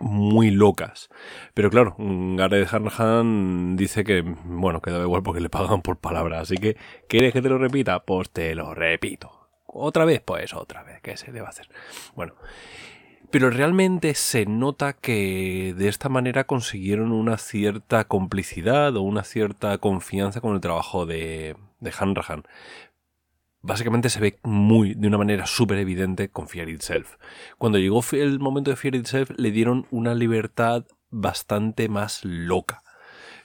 muy 0.00 0.50
locas. 0.50 1.10
Pero 1.54 1.70
claro, 1.70 1.94
Gareth 1.96 2.74
Hanrahan 2.74 3.76
dice 3.76 4.02
que, 4.02 4.22
bueno, 4.22 4.82
que 4.82 4.90
da 4.90 5.00
igual 5.00 5.22
porque 5.22 5.40
le 5.40 5.48
pagan 5.48 5.82
por 5.82 5.98
palabras. 5.98 6.42
Así 6.42 6.56
que, 6.56 6.76
¿quieres 7.08 7.32
que 7.32 7.40
te 7.40 7.48
lo 7.48 7.58
repita? 7.58 8.00
Pues 8.00 8.30
te 8.30 8.52
lo 8.56 8.74
repito. 8.74 9.48
¿Otra 9.64 10.04
vez? 10.06 10.22
Pues 10.22 10.54
otra 10.54 10.82
vez. 10.82 11.00
¿Qué 11.02 11.16
se 11.16 11.30
debe 11.30 11.46
hacer? 11.46 11.68
Bueno. 12.16 12.34
Pero 13.30 13.50
realmente 13.50 14.14
se 14.14 14.44
nota 14.44 14.92
que 14.92 15.74
de 15.76 15.88
esta 15.88 16.08
manera 16.08 16.44
consiguieron 16.44 17.12
una 17.12 17.38
cierta 17.38 18.04
complicidad 18.04 18.96
o 18.96 19.02
una 19.02 19.22
cierta 19.22 19.78
confianza 19.78 20.40
con 20.40 20.54
el 20.54 20.60
trabajo 20.60 21.06
de, 21.06 21.56
de 21.78 21.92
Hanrahan 21.96 22.44
básicamente 23.62 24.08
se 24.08 24.20
ve 24.20 24.38
muy, 24.42 24.94
de 24.94 25.08
una 25.08 25.18
manera 25.18 25.46
súper 25.46 25.78
evidente 25.78 26.30
con 26.30 26.48
Fear 26.48 26.68
Itself. 26.68 27.16
Cuando 27.58 27.78
llegó 27.78 28.02
el 28.12 28.38
momento 28.38 28.70
de 28.70 28.76
Fear 28.76 28.94
Itself, 28.94 29.30
le 29.36 29.50
dieron 29.50 29.86
una 29.90 30.14
libertad 30.14 30.84
bastante 31.10 31.88
más 31.88 32.24
loca. 32.24 32.82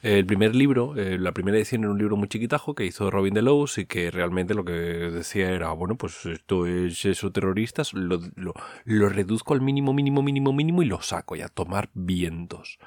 El 0.05 0.27
primer 0.27 0.53
libro, 0.53 0.95
eh, 0.97 1.17
la 1.17 1.31
primera 1.31 1.57
edición 1.57 1.81
era 1.81 1.91
un 1.91 1.97
libro 1.97 2.15
muy 2.15 2.27
chiquitajo 2.27 2.75
que 2.75 2.85
hizo 2.85 3.09
Robin 3.09 3.33
DeLows 3.33 3.79
y 3.79 3.87
que 3.87 4.11
realmente 4.11 4.53
lo 4.53 4.63
que 4.63 4.71
decía 4.71 5.49
era, 5.49 5.71
bueno, 5.71 5.95
pues 5.95 6.27
esto 6.27 6.67
es 6.67 7.03
eso 7.05 7.31
terroristas, 7.31 7.91
lo, 7.95 8.19
lo 8.83 9.09
reduzco 9.09 9.55
al 9.55 9.61
mínimo, 9.61 9.93
mínimo, 9.93 10.21
mínimo, 10.21 10.53
mínimo 10.53 10.83
y 10.83 10.85
lo 10.85 11.01
saco 11.01 11.35
y 11.35 11.41
a 11.41 11.47
tomar 11.47 11.89
vientos. 11.95 12.77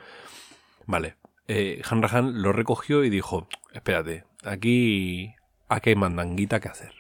Vale, 0.87 1.17
eh, 1.49 1.83
Hanrahan 1.91 2.41
lo 2.41 2.53
recogió 2.53 3.03
y 3.03 3.11
dijo, 3.11 3.49
espérate, 3.73 4.23
aquí, 4.45 5.35
aquí 5.69 5.91
hay 5.91 5.97
mandanguita 5.97 6.61
que 6.61 6.69
hacer. 6.69 6.95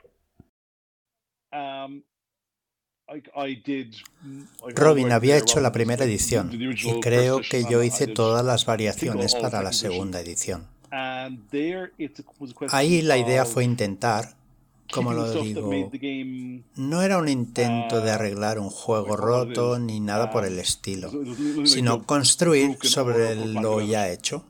Robin 4.74 5.12
había 5.12 5.38
hecho 5.38 5.60
la 5.60 5.72
primera 5.72 6.04
edición 6.04 6.50
y 6.52 7.00
creo 7.00 7.40
que 7.40 7.64
yo 7.64 7.82
hice 7.82 8.06
todas 8.06 8.44
las 8.44 8.66
variaciones 8.66 9.34
para 9.34 9.62
la 9.62 9.72
segunda 9.72 10.20
edición. 10.20 10.66
Ahí 12.70 13.02
la 13.02 13.18
idea 13.18 13.44
fue 13.44 13.64
intentar, 13.64 14.36
como 14.92 15.12
lo 15.12 15.30
digo, 15.32 15.70
no 16.76 17.02
era 17.02 17.18
un 17.18 17.28
intento 17.28 18.00
de 18.00 18.10
arreglar 18.10 18.58
un 18.58 18.70
juego 18.70 19.16
roto 19.16 19.78
ni 19.78 20.00
nada 20.00 20.30
por 20.30 20.44
el 20.44 20.58
estilo, 20.58 21.10
sino 21.64 22.04
construir 22.04 22.76
sobre 22.82 23.34
lo 23.34 23.80
ya 23.80 24.10
hecho 24.10 24.44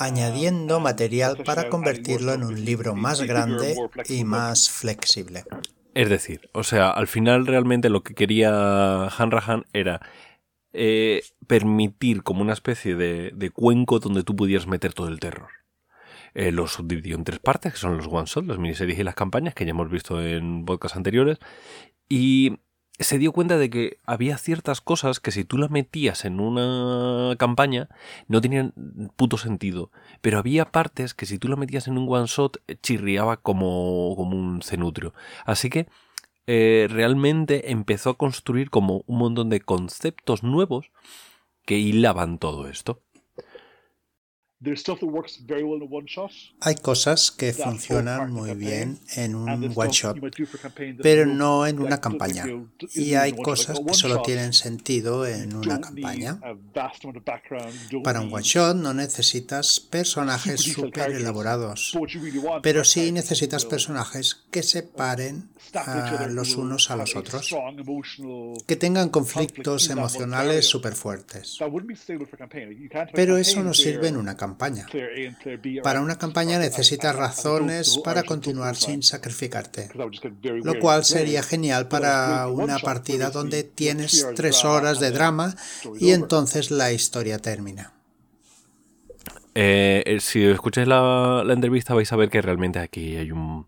añadiendo 0.00 0.80
material 0.80 1.36
para 1.44 1.68
convertirlo 1.68 2.32
en 2.32 2.42
un 2.42 2.64
libro 2.64 2.96
más 2.96 3.20
grande 3.22 3.76
y 4.08 4.24
más 4.24 4.70
flexible. 4.70 5.44
Es 5.94 6.08
decir, 6.08 6.48
o 6.52 6.62
sea, 6.62 6.90
al 6.90 7.06
final 7.06 7.46
realmente 7.46 7.90
lo 7.90 8.02
que 8.02 8.14
quería 8.14 9.08
Hanrahan 9.08 9.64
era 9.72 10.00
eh, 10.72 11.22
permitir 11.46 12.22
como 12.22 12.42
una 12.42 12.52
especie 12.52 12.94
de, 12.94 13.50
cuenco 13.50 13.98
donde 13.98 14.22
tú 14.22 14.34
pudieras 14.34 14.66
meter 14.66 14.94
todo 14.94 15.08
el 15.08 15.20
terror. 15.20 15.50
Eh, 16.32 16.52
lo 16.52 16.68
subdividió 16.68 17.16
en 17.16 17.24
tres 17.24 17.40
partes, 17.40 17.72
que 17.72 17.78
son 17.78 17.96
los 17.96 18.06
one-shot, 18.06 18.46
las 18.46 18.58
miniseries 18.58 18.98
y 18.98 19.02
las 19.02 19.16
campañas, 19.16 19.54
que 19.54 19.64
ya 19.64 19.72
hemos 19.72 19.90
visto 19.90 20.22
en 20.22 20.64
podcasts 20.64 20.96
anteriores. 20.96 21.38
Y 22.08 22.60
se 23.00 23.18
dio 23.18 23.32
cuenta 23.32 23.58
de 23.58 23.70
que 23.70 23.98
había 24.04 24.38
ciertas 24.38 24.80
cosas 24.80 25.20
que 25.20 25.30
si 25.30 25.44
tú 25.44 25.58
las 25.58 25.70
metías 25.70 26.24
en 26.24 26.40
una 26.40 27.34
campaña 27.36 27.88
no 28.28 28.40
tenían 28.40 28.72
puto 29.16 29.38
sentido. 29.38 29.90
Pero 30.20 30.38
había 30.38 30.66
partes 30.66 31.14
que 31.14 31.26
si 31.26 31.38
tú 31.38 31.48
las 31.48 31.58
metías 31.58 31.88
en 31.88 31.98
un 31.98 32.06
one 32.12 32.26
shot 32.26 32.58
chirriaba 32.82 33.38
como, 33.38 34.14
como 34.16 34.36
un 34.36 34.62
cenutrio. 34.62 35.14
Así 35.44 35.70
que 35.70 35.88
eh, 36.46 36.88
realmente 36.90 37.70
empezó 37.70 38.10
a 38.10 38.16
construir 38.16 38.70
como 38.70 39.04
un 39.06 39.18
montón 39.18 39.50
de 39.50 39.60
conceptos 39.60 40.42
nuevos 40.42 40.90
que 41.64 41.78
hilaban 41.78 42.38
todo 42.38 42.68
esto. 42.68 43.00
Hay 46.60 46.74
cosas 46.74 47.30
que 47.30 47.54
funcionan 47.54 48.30
muy 48.30 48.54
bien 48.54 48.98
en 49.16 49.34
un 49.34 49.72
one 49.74 49.90
shot, 49.90 50.18
pero 51.02 51.24
no 51.24 51.66
en 51.66 51.80
una 51.80 51.98
campaña. 51.98 52.44
Y 52.94 53.14
hay 53.14 53.32
cosas 53.32 53.80
que 53.80 53.94
solo 53.94 54.20
tienen 54.20 54.52
sentido 54.52 55.26
en 55.26 55.56
una 55.56 55.80
campaña. 55.80 56.38
Para 58.04 58.20
un 58.20 58.34
one 58.34 58.42
shot 58.42 58.76
no 58.76 58.92
necesitas 58.92 59.80
personajes 59.80 60.60
súper 60.60 61.12
elaborados, 61.12 61.96
pero 62.62 62.84
sí 62.84 63.12
necesitas 63.12 63.64
personajes 63.64 64.44
que 64.50 64.62
separen 64.62 65.48
a 65.74 66.26
los 66.28 66.56
unos 66.56 66.90
a 66.90 66.96
los 66.96 67.16
otros, 67.16 67.56
que 68.66 68.76
tengan 68.76 69.08
conflictos 69.08 69.88
emocionales 69.88 70.66
súper 70.66 70.92
fuertes. 70.92 71.58
Pero 73.14 73.38
eso 73.38 73.62
no 73.62 73.72
sirve 73.72 74.08
en 74.08 74.18
una 74.18 74.36
campaña 74.36 74.49
campaña. 74.50 74.86
Para 75.82 76.00
una 76.00 76.18
campaña 76.18 76.58
necesitas 76.58 77.14
razones 77.14 77.98
para 78.04 78.22
continuar 78.24 78.74
sin 78.76 79.02
sacrificarte, 79.02 79.88
lo 79.94 80.78
cual 80.78 81.04
sería 81.04 81.42
genial 81.42 81.88
para 81.88 82.48
una 82.48 82.78
partida 82.78 83.30
donde 83.30 83.62
tienes 83.62 84.26
tres 84.34 84.64
horas 84.64 84.98
de 84.98 85.10
drama 85.10 85.54
y 85.98 86.10
entonces 86.10 86.70
la 86.70 86.92
historia 86.92 87.38
termina. 87.38 87.92
Eh, 89.54 90.02
eh, 90.06 90.20
si 90.20 90.44
escucháis 90.44 90.86
la, 90.86 91.42
la 91.44 91.52
entrevista 91.52 91.92
vais 91.94 92.12
a 92.12 92.16
ver 92.16 92.30
que 92.30 92.40
realmente 92.40 92.78
aquí 92.78 93.16
hay 93.16 93.32
un, 93.32 93.66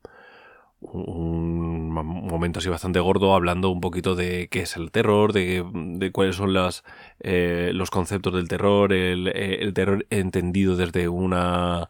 un 0.83 1.91
momento 1.91 2.59
así 2.59 2.69
bastante 2.69 3.01
gordo 3.01 3.35
hablando 3.35 3.71
un 3.71 3.81
poquito 3.81 4.15
de 4.15 4.49
qué 4.49 4.61
es 4.61 4.77
el 4.77 4.91
terror, 4.91 5.33
de, 5.33 6.11
cuáles 6.12 6.37
son 6.37 6.53
las, 6.53 6.85
eh, 7.21 7.71
los 7.75 7.91
conceptos 7.91 8.35
del 8.35 8.49
terror, 8.49 8.93
el, 8.93 9.31
eh, 9.35 9.71
terror 9.73 10.07
entendido 10.11 10.77
desde 10.77 11.09
una, 11.09 11.89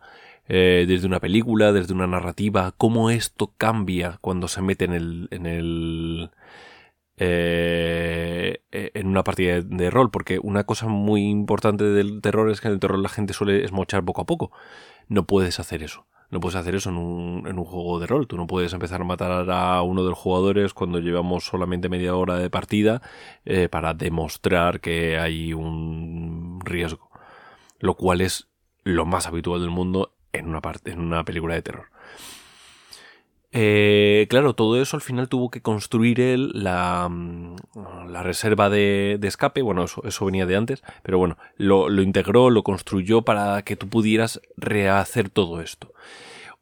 eh, 0.48 0.84
desde 0.86 1.06
una 1.06 1.20
película, 1.20 1.72
desde 1.72 1.94
una 1.94 2.06
narrativa, 2.06 2.74
cómo 2.76 3.10
esto 3.10 3.52
cambia 3.56 4.18
cuando 4.20 4.48
se 4.48 4.62
mete 4.62 4.84
en 4.84 4.92
el, 4.92 5.28
en 5.30 5.46
el 5.46 6.30
en 7.18 9.06
una 9.06 9.22
partida 9.22 9.60
de, 9.60 9.90
rol, 9.90 10.10
porque 10.10 10.40
una 10.42 10.64
cosa 10.64 10.88
muy 10.88 11.22
importante 11.22 11.84
del 11.84 12.20
terror 12.20 12.50
es 12.50 12.60
que 12.60 12.66
en 12.68 12.74
el 12.74 12.80
terror 12.80 12.98
la 12.98 13.08
gente 13.08 13.32
suele 13.32 13.64
esmochar 13.64 14.04
poco 14.04 14.22
a 14.22 14.26
poco. 14.26 14.50
No 15.08 15.24
puedes 15.26 15.60
hacer 15.60 15.84
eso. 15.84 16.06
No 16.32 16.40
puedes 16.40 16.56
hacer 16.56 16.74
eso 16.74 16.88
en 16.88 16.96
un, 16.96 17.46
en 17.46 17.58
un 17.58 17.64
juego 17.66 18.00
de 18.00 18.06
rol. 18.06 18.26
Tú 18.26 18.38
no 18.38 18.46
puedes 18.46 18.72
empezar 18.72 19.02
a 19.02 19.04
matar 19.04 19.50
a 19.50 19.82
uno 19.82 20.02
de 20.02 20.08
los 20.08 20.18
jugadores 20.18 20.72
cuando 20.72 20.98
llevamos 20.98 21.44
solamente 21.44 21.90
media 21.90 22.16
hora 22.16 22.38
de 22.38 22.48
partida 22.48 23.02
eh, 23.44 23.68
para 23.68 23.92
demostrar 23.92 24.80
que 24.80 25.18
hay 25.18 25.52
un 25.52 26.58
riesgo. 26.64 27.10
Lo 27.80 27.96
cual 27.96 28.22
es 28.22 28.48
lo 28.82 29.04
más 29.04 29.26
habitual 29.26 29.60
del 29.60 29.68
mundo 29.68 30.14
en 30.32 30.48
una, 30.48 30.62
parte, 30.62 30.92
en 30.92 31.00
una 31.00 31.22
película 31.22 31.54
de 31.54 31.62
terror. 31.62 31.91
Eh, 33.54 34.26
claro, 34.30 34.54
todo 34.54 34.80
eso 34.80 34.96
al 34.96 35.02
final 35.02 35.28
tuvo 35.28 35.50
que 35.50 35.60
construir 35.60 36.20
él 36.20 36.50
la, 36.54 37.06
mm, 37.10 37.56
la 38.08 38.22
reserva 38.22 38.70
de, 38.70 39.18
escape. 39.22 39.60
Bueno, 39.60 39.84
eso, 39.84 40.24
venía 40.24 40.46
de 40.46 40.56
antes, 40.56 40.82
pero 41.02 41.18
bueno, 41.18 41.36
lo, 41.56 41.90
integró, 42.02 42.48
lo 42.48 42.62
construyó 42.62 43.22
para 43.22 43.62
que 43.62 43.76
tú 43.76 43.88
pudieras 43.88 44.40
rehacer 44.56 45.28
todo 45.28 45.60
esto. 45.60 45.92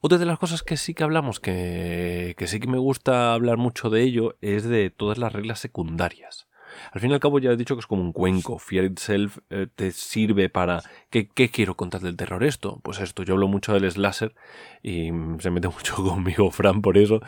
Otra 0.00 0.18
de 0.18 0.26
las 0.26 0.38
cosas 0.38 0.62
que 0.62 0.76
sí 0.76 0.94
que 0.94 1.04
hablamos, 1.04 1.40
que 1.40 2.34
sí 2.46 2.58
que 2.58 2.66
me 2.68 2.78
gusta 2.78 3.34
hablar 3.34 3.56
mucho 3.56 3.90
de 3.90 4.02
ello, 4.02 4.36
es 4.40 4.64
de 4.64 4.90
todas 4.90 5.18
las 5.18 5.32
reglas 5.32 5.60
secundarias. 5.60 6.49
Al 6.92 7.00
fin 7.00 7.10
y 7.10 7.14
al 7.14 7.20
cabo 7.20 7.38
ya 7.38 7.50
he 7.50 7.56
dicho 7.56 7.74
que 7.74 7.80
es 7.80 7.86
como 7.86 8.02
un 8.02 8.12
cuenco. 8.12 8.58
Fear 8.58 8.84
Itself 8.84 9.38
eh, 9.50 9.66
te 9.74 9.92
sirve 9.92 10.48
para... 10.48 10.82
¿Qué, 11.10 11.26
quiero 11.26 11.76
contar 11.76 12.00
del 12.00 12.16
terror 12.16 12.44
esto? 12.44 12.80
Pues 12.82 13.00
esto, 13.00 13.22
yo 13.22 13.34
hablo 13.34 13.48
mucho 13.48 13.72
del 13.72 13.90
slasher 13.90 14.34
y 14.82 15.10
se 15.38 15.50
mete 15.50 15.68
mucho 15.68 15.96
conmigo 15.96 16.50
Fran 16.50 16.82
por 16.82 16.98
eso, 16.98 17.20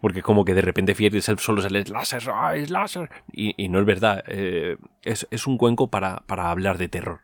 porque 0.00 0.22
como 0.22 0.44
que 0.44 0.54
de 0.54 0.62
repente 0.62 0.94
Fear 0.94 1.14
Itself 1.14 1.40
solo 1.40 1.60
es 1.60 1.66
el 1.66 1.86
slasher, 1.86 2.30
¡ah, 2.32 2.54
slasher! 2.64 3.10
Y, 3.32 3.68
no 3.68 3.78
es 3.78 3.86
verdad, 3.86 4.24
eh, 4.26 4.76
es, 5.02 5.26
es, 5.30 5.46
un 5.46 5.56
cuenco 5.56 5.88
para, 5.88 6.22
para 6.26 6.50
hablar 6.50 6.78
de 6.78 6.88
terror. 6.88 7.20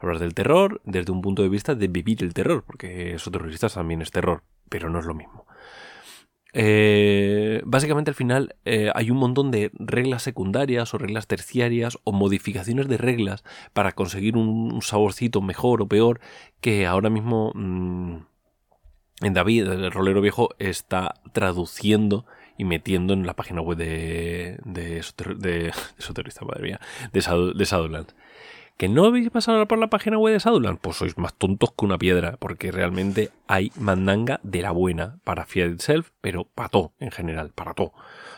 Hablar 0.00 0.18
del 0.18 0.34
terror 0.34 0.80
desde 0.84 1.12
un 1.12 1.22
punto 1.22 1.42
de 1.42 1.48
vista 1.48 1.74
de 1.74 1.86
vivir 1.88 2.22
el 2.22 2.34
terror, 2.34 2.64
porque 2.66 3.14
eso 3.14 3.30
terroristas 3.30 3.74
también 3.74 4.02
es 4.02 4.10
terror, 4.10 4.42
pero 4.68 4.90
no 4.90 4.98
es 4.98 5.06
lo 5.06 5.14
mismo. 5.14 5.46
Eh, 6.54 7.62
básicamente 7.64 8.10
al 8.10 8.14
final 8.14 8.56
eh, 8.66 8.90
hay 8.94 9.10
un 9.10 9.16
montón 9.16 9.50
de 9.50 9.70
reglas 9.74 10.22
secundarias 10.22 10.92
o 10.92 10.98
reglas 10.98 11.26
terciarias 11.26 11.98
o 12.04 12.12
modificaciones 12.12 12.88
de 12.88 12.98
reglas 12.98 13.42
para 13.72 13.92
conseguir 13.92 14.36
un, 14.36 14.82
saborcito 14.82 15.40
mejor 15.40 15.80
o 15.80 15.88
peor 15.88 16.20
que 16.60 16.86
ahora 16.86 17.08
mismo 17.08 17.52
mm, 17.54 18.16
en 19.22 19.34
David, 19.34 19.68
el 19.68 19.92
rolero 19.92 20.20
viejo, 20.20 20.50
está 20.58 21.14
traduciendo 21.32 22.26
y 22.58 22.64
metiendo 22.64 23.14
en 23.14 23.26
la 23.26 23.34
página 23.34 23.60
web 23.60 23.78
de, 23.78 24.58
de, 24.64 25.02
de, 25.36 25.72
madre 26.46 26.62
mía, 26.62 26.80
de, 27.12 27.20
de. 27.20 28.06
¿Que 28.76 28.88
no 28.88 29.04
habéis 29.04 29.30
pasado 29.30 29.66
por 29.68 29.78
la 29.78 29.88
página 29.88 30.18
web 30.18 30.32
de 30.32 30.40
Shadowlands? 30.40 30.80
Pues 30.80 30.96
sois 30.96 31.16
más 31.16 31.34
tontos 31.34 31.72
que 31.72 31.84
una 31.84 31.98
piedra, 31.98 32.36
porque 32.38 32.72
realmente 32.72 33.30
hay 33.46 33.70
mandanga 33.76 34.40
de 34.42 34.62
la 34.62 34.72
buena 34.72 35.20
para 35.24 35.46
Fear 35.46 35.70
Itself, 35.70 36.10
pero 36.20 36.44
para 36.44 36.68
todo 36.68 36.92
en 36.98 37.10
general, 37.10 37.52
para 37.54 37.74
todo. 37.74 37.92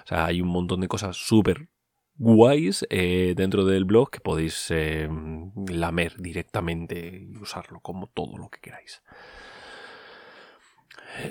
O 0.04 0.06
sea, 0.06 0.26
hay 0.26 0.40
un 0.40 0.48
montón 0.48 0.80
de 0.80 0.88
cosas 0.88 1.16
súper 1.16 1.68
guays 2.16 2.86
eh, 2.90 3.34
dentro 3.36 3.64
del 3.64 3.84
blog 3.84 4.10
que 4.10 4.20
podéis 4.20 4.66
eh, 4.70 5.08
lamer 5.68 6.16
directamente 6.18 7.26
y 7.28 7.36
usarlo 7.38 7.80
como 7.80 8.08
todo 8.08 8.36
lo 8.36 8.48
que 8.50 8.60
queráis. 8.60 9.02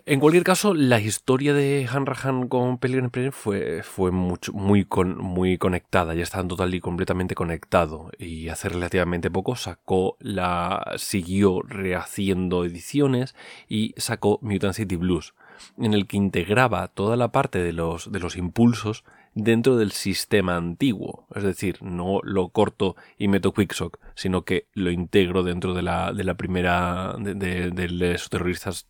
En 0.05 0.19
cualquier 0.19 0.43
caso, 0.43 0.73
la 0.73 0.99
historia 0.99 1.53
de 1.53 1.87
Hanrahan 1.91 2.47
con 2.47 2.77
Pellegrin 2.77 3.11
fue, 3.31 3.83
fue 3.83 4.11
mucho, 4.11 4.53
muy, 4.53 4.87
muy 5.17 5.57
conectada, 5.57 6.13
ya 6.13 6.23
estaban 6.23 6.47
total 6.47 6.73
y 6.73 6.79
completamente 6.79 7.35
conectado. 7.35 8.09
Y 8.17 8.49
hace 8.49 8.69
relativamente 8.69 9.29
poco 9.29 9.55
sacó 9.55 10.17
la. 10.19 10.93
siguió 10.97 11.61
rehaciendo 11.63 12.65
ediciones 12.65 13.35
y 13.67 13.93
sacó 13.97 14.39
Mutant 14.41 14.75
City 14.75 14.95
Blues, 14.95 15.33
en 15.77 15.93
el 15.93 16.07
que 16.07 16.17
integraba 16.17 16.87
toda 16.87 17.17
la 17.17 17.31
parte 17.31 17.59
de 17.59 17.73
los, 17.73 18.11
de 18.11 18.19
los 18.19 18.37
impulsos 18.37 19.03
dentro 19.35 19.75
del 19.75 19.91
sistema 19.91 20.55
antiguo. 20.55 21.27
Es 21.35 21.43
decir, 21.43 21.81
no 21.81 22.19
lo 22.23 22.49
corto 22.49 22.95
y 23.17 23.27
meto 23.27 23.53
Quicksock, 23.53 23.99
sino 24.15 24.45
que 24.45 24.67
lo 24.73 24.91
integro 24.91 25.43
dentro 25.43 25.73
de 25.73 25.81
la, 25.81 26.13
de 26.13 26.23
la 26.23 26.35
primera. 26.35 27.15
de, 27.19 27.33
de 27.71 27.89
los 27.89 28.29
terroristas 28.29 28.87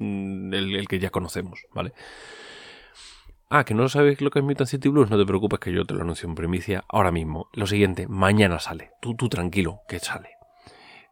Mm, 0.00 0.52
el, 0.54 0.88
que 0.88 0.98
ya 0.98 1.10
conocemos, 1.10 1.66
¿vale? 1.72 1.92
Ah, 3.50 3.64
que 3.64 3.74
no 3.74 3.88
sabes 3.88 4.20
lo 4.20 4.30
que 4.30 4.38
es 4.38 4.44
Mutant 4.44 4.68
City 4.68 4.88
Blues, 4.88 5.10
no 5.10 5.18
te 5.18 5.26
preocupes 5.26 5.60
que 5.60 5.72
yo 5.72 5.84
te 5.84 5.94
lo 5.94 6.02
anuncio 6.02 6.28
en 6.28 6.34
primicia 6.34 6.84
ahora 6.88 7.12
mismo. 7.12 7.48
Lo 7.52 7.66
siguiente, 7.66 8.06
mañana 8.08 8.58
sale. 8.60 8.92
Tú, 9.02 9.14
tú 9.14 9.28
tranquilo, 9.28 9.80
que 9.88 9.98
sale. 9.98 10.30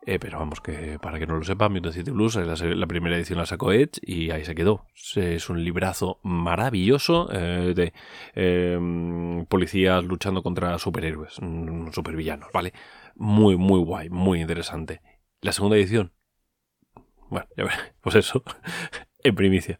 Eh, 0.06 0.18
pero 0.18 0.38
vamos, 0.38 0.60
que 0.60 0.98
para 1.00 1.18
que 1.18 1.26
no 1.26 1.36
lo 1.36 1.44
sepa, 1.44 1.68
Mutant 1.68 1.94
City 1.94 2.10
Blues, 2.12 2.36
la, 2.36 2.54
la, 2.54 2.86
primera 2.86 3.16
edición 3.16 3.38
la 3.38 3.44
sacó 3.44 3.72
Edge 3.72 4.00
y 4.00 4.30
ahí 4.30 4.44
se 4.44 4.54
quedó. 4.54 4.86
Es 5.16 5.50
un 5.50 5.62
librazo 5.62 6.20
maravilloso 6.22 7.28
eh, 7.30 7.74
de 7.74 7.92
em, 8.34 9.44
policías 9.46 10.02
luchando 10.04 10.42
contra 10.42 10.78
superhéroes, 10.78 11.36
mm, 11.42 11.90
supervillanos, 11.90 12.50
¿vale? 12.54 12.72
Muy, 13.16 13.56
muy 13.56 13.80
guay, 13.80 14.08
muy 14.08 14.40
interesante. 14.40 15.02
La 15.42 15.52
segunda 15.52 15.76
edición, 15.76 16.12
bueno, 17.30 17.46
ya 17.56 17.64
pues 18.00 18.16
eso, 18.16 18.42
en 19.22 19.34
primicia. 19.34 19.78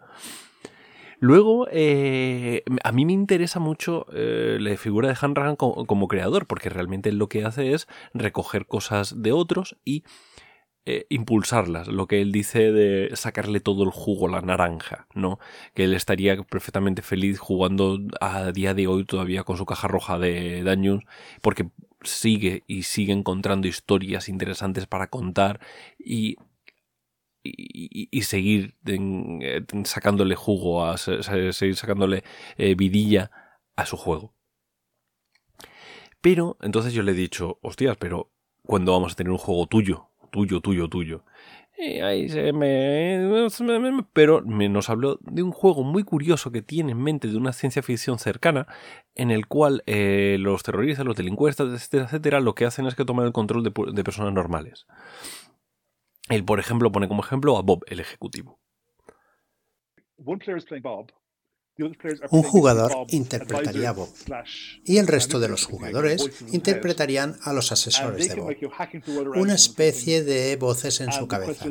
Luego, 1.21 1.67
eh, 1.73 2.63
a 2.85 2.93
mí 2.93 3.05
me 3.05 3.13
interesa 3.13 3.59
mucho 3.59 4.07
eh, 4.13 4.59
la 4.61 4.77
figura 4.77 5.09
de 5.09 5.17
Han 5.21 5.57
como, 5.57 6.09
creador, 6.09 6.47
porque 6.47 6.69
realmente 6.69 7.11
lo 7.11 7.29
que 7.29 7.45
hace 7.45 7.73
es 7.73 7.89
recoger 8.15 8.67
cosas 8.67 9.21
de 9.21 9.33
otros 9.33 9.77
y 9.85 10.05
eh, 10.87 11.07
impulsarlas. 11.09 11.89
Lo 11.89 12.07
que 12.07 12.21
él 12.21 12.31
dice 12.31 12.71
de 12.71 13.11
sacarle 13.17 13.59
todo 13.59 13.83
el 13.83 13.91
jugo, 13.91 14.29
la 14.29 14.43
naranja, 14.43 15.09
¿no? 15.13 15.41
Que 15.75 15.85
él 15.85 15.95
estaría 15.95 16.41
perfectamente 16.45 17.03
feliz 17.03 17.41
jugando 17.41 17.99
a 18.21 18.53
día 18.53 18.73
de 18.75 18.87
hoy 18.87 19.05
todavía 19.05 19.43
con 19.43 19.57
su 19.57 19.67
caja 19.67 19.89
roja 19.89 20.21
de 20.21 20.63
Dungeons, 20.63 21.05
porque 21.43 21.69
sigue 22.03 22.63
y 22.69 22.85
sigue 22.85 23.13
encontrando 23.13 23.67
historias 23.67 24.29
interesantes 24.29 24.87
para 24.87 25.09
contar 25.09 25.59
y 25.99 26.37
y, 27.57 28.23
seguir 28.23 28.77
eh, 28.87 29.65
sacándole 29.85 30.35
jugo, 30.35 30.85
a, 30.85 30.97
seguir 30.99 31.77
sacándole 31.77 32.25
eh, 32.57 32.75
vidilla 32.75 33.31
a 33.77 33.87
su 33.87 33.97
juego. 33.97 34.35
Pero 36.21 36.57
entonces 36.61 36.93
yo 36.93 37.03
le 37.03 37.13
he 37.13 37.15
dicho, 37.15 37.59
hostias, 37.63 37.97
pero 37.97 38.31
¿cuándo 38.63 38.93
vamos 38.93 39.13
a 39.13 39.17
tener 39.17 39.31
un 39.31 39.39
juego 39.39 39.67
tuyo? 39.67 40.09
Tuyo, 40.31 40.61
tuyo, 40.61 40.89
tuyo. 40.89 41.25
Y 41.81 42.01
ahí 42.01 42.29
se 42.29 42.53
me... 42.53 43.47
Pero 44.13 44.41
nos 44.41 44.91
habló 44.91 45.19
de 45.23 45.45
un 45.45 45.53
juego 45.53 45.85
muy 45.85 46.03
curioso 46.03 46.51
que 46.51 46.61
tiene 46.61 46.91
en 46.91 47.01
mente 47.01 47.29
de 47.29 47.37
una 47.37 47.53
ciencia 47.53 47.83
ficción 47.83 48.19
cercana, 48.19 48.67
en 49.15 49.31
el 49.31 49.47
cual 49.47 49.85
eh, 49.87 50.39
los 50.41 50.65
terroristas, 50.65 51.07
los 51.07 51.17
delincuentes, 51.17 51.61
etcétera, 51.61 52.05
etcétera, 52.05 52.41
lo 52.41 52.57
que 52.57 52.65
hacen 52.67 52.87
es 52.87 52.97
que 52.97 53.05
toman 53.05 53.27
el 53.27 53.33
control 53.33 53.63
de 53.63 54.05
personas 54.05 54.33
normales. 54.33 54.87
Él, 56.29 56.45
por 56.45 56.61
ejemplo, 56.61 56.93
pone 56.93 57.09
como 57.09 57.23
ejemplo 57.23 57.57
a 57.57 57.63
Bob, 57.63 57.85
el 57.89 58.01
ejecutivo. 58.01 58.59
Un 62.31 62.43
jugador 62.43 63.07
interpretaría 63.11 63.91
a 63.91 63.93
Bob. 63.93 64.09
y 64.85 64.99
el 64.99 65.07
resto 65.07 65.39
de 65.39 65.49
los 65.49 65.65
jugadores 65.65 66.29
interpretarían 66.53 67.37
a 67.43 67.53
los 67.53 67.71
asesores 67.71 68.29
de 68.29 68.35
Bob, 68.35 68.57
una 69.37 69.55
especie 69.55 70.25
de 70.25 70.57
voces 70.57 71.01
en 71.01 71.13
su 71.13 71.29
cabeza. 71.29 71.67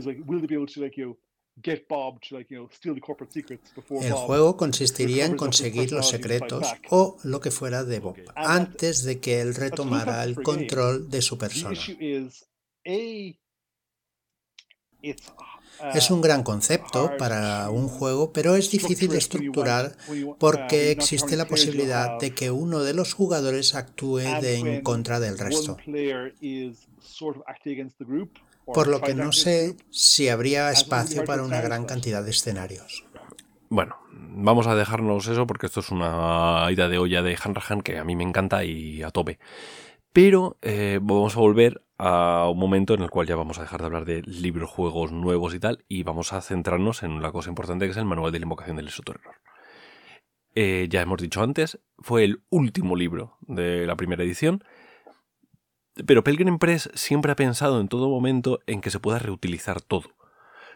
El 4.02 4.14
juego 4.14 4.58
consistiría 4.58 5.26
en 5.26 5.36
conseguir 5.36 5.92
los 5.92 6.08
secretos 6.08 6.68
o 6.90 7.18
lo 7.24 7.42
que 7.42 7.52
fuera 7.52 7.84
de 7.84 8.00
Bob 8.00 8.18
antes 8.36 9.04
de 9.04 9.20
que 9.20 9.42
él 9.42 9.56
retomara 9.56 10.24
el 10.24 10.42
control 10.42 11.10
de 11.10 11.22
su 11.22 11.38
persona. 11.38 11.78
Es 15.94 16.10
un 16.10 16.22
gran 16.22 16.44
concepto 16.44 17.12
para 17.18 17.70
un 17.70 17.88
juego, 17.88 18.34
pero 18.34 18.56
es 18.56 18.72
difícil 18.72 19.10
de 19.10 19.20
estructurar 19.20 19.96
porque 20.40 20.92
existe 20.92 21.38
la 21.38 21.46
posibilidad 21.46 22.20
de 22.20 22.34
que 22.34 22.50
uno 22.50 22.80
de 22.80 22.94
los 22.94 23.14
jugadores 23.14 23.76
actúe 23.76 24.20
en 24.20 24.82
contra 24.82 25.20
del 25.20 25.38
resto. 25.38 25.78
Por 28.66 28.88
lo 28.88 29.02
que 29.02 29.14
no 29.14 29.32
sé 29.32 29.78
si 29.92 30.30
habría 30.30 30.72
espacio 30.72 31.24
para 31.26 31.44
una 31.44 31.62
gran 31.62 31.86
cantidad 31.86 32.24
de 32.24 32.32
escenarios. 32.32 33.06
Bueno, 33.70 33.98
vamos 34.12 34.66
a 34.68 34.76
dejarnos 34.76 35.28
eso 35.28 35.46
porque 35.46 35.68
esto 35.68 35.82
es 35.82 35.92
una 35.92 36.66
ida 36.72 36.90
de 36.90 36.98
olla 36.98 37.22
de 37.22 37.38
Hanrahan 37.42 37.82
que 37.82 37.98
a 37.98 38.04
mí 38.04 38.16
me 38.16 38.24
encanta 38.24 38.64
y 38.64 39.04
a 39.04 39.12
tope. 39.12 39.40
Pero 40.14 40.58
eh, 40.62 41.00
vamos 41.02 41.36
a 41.36 41.40
volver 41.40 41.84
a 41.98 42.48
un 42.50 42.60
momento 42.60 42.94
en 42.94 43.02
el 43.02 43.10
cual 43.10 43.28
ya 43.28 43.36
vamos 43.36 43.58
a 43.58 43.62
dejar 43.62 43.80
de 43.80 43.86
hablar 43.86 44.06
de 44.06 44.22
libros, 44.24 44.70
juegos 44.70 45.12
nuevos 45.12 45.56
y 45.56 45.60
tal, 45.60 45.84
y 45.88 46.04
vamos 46.04 46.34
a 46.34 46.42
centrarnos 46.42 47.04
en 47.04 47.22
la 47.22 47.32
cosa 47.32 47.50
importante 47.50 47.86
que 47.86 47.92
es 47.92 47.98
el 47.98 48.06
manual 48.06 48.32
de 48.32 48.40
la 48.40 48.46
invocación 48.46 48.78
del 48.78 48.88
esoterror. 48.88 49.36
Eh, 50.56 50.88
ya 50.90 51.02
hemos 51.02 51.22
dicho 51.22 51.42
antes, 51.42 51.80
fue 52.00 52.24
el 52.24 52.44
último 52.50 52.96
libro 52.96 53.38
de 53.42 53.86
la 53.86 53.96
primera 53.96 54.24
edición, 54.24 54.64
pero 56.06 56.24
Pelgrim 56.24 56.60
Press 56.60 56.90
siempre 56.94 57.32
ha 57.32 57.36
pensado 57.36 57.82
en 57.82 57.88
todo 57.88 58.10
momento 58.10 58.60
en 58.68 58.82
que 58.82 58.92
se 58.92 59.00
pueda 59.00 59.20
reutilizar 59.20 59.82
todo. 59.82 60.16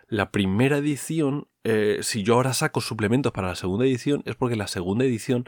La 0.08 0.32
primera 0.32 0.78
edición, 0.78 1.48
eh, 1.64 2.00
si 2.02 2.24
yo 2.24 2.36
ahora 2.36 2.54
saco 2.54 2.82
suplementos 2.82 3.32
para 3.32 3.50
la 3.50 3.56
segunda 3.56 3.86
edición, 3.86 4.24
es 4.26 4.36
porque 4.36 4.56
la 4.56 4.68
segunda 4.68 5.06
edición 5.06 5.48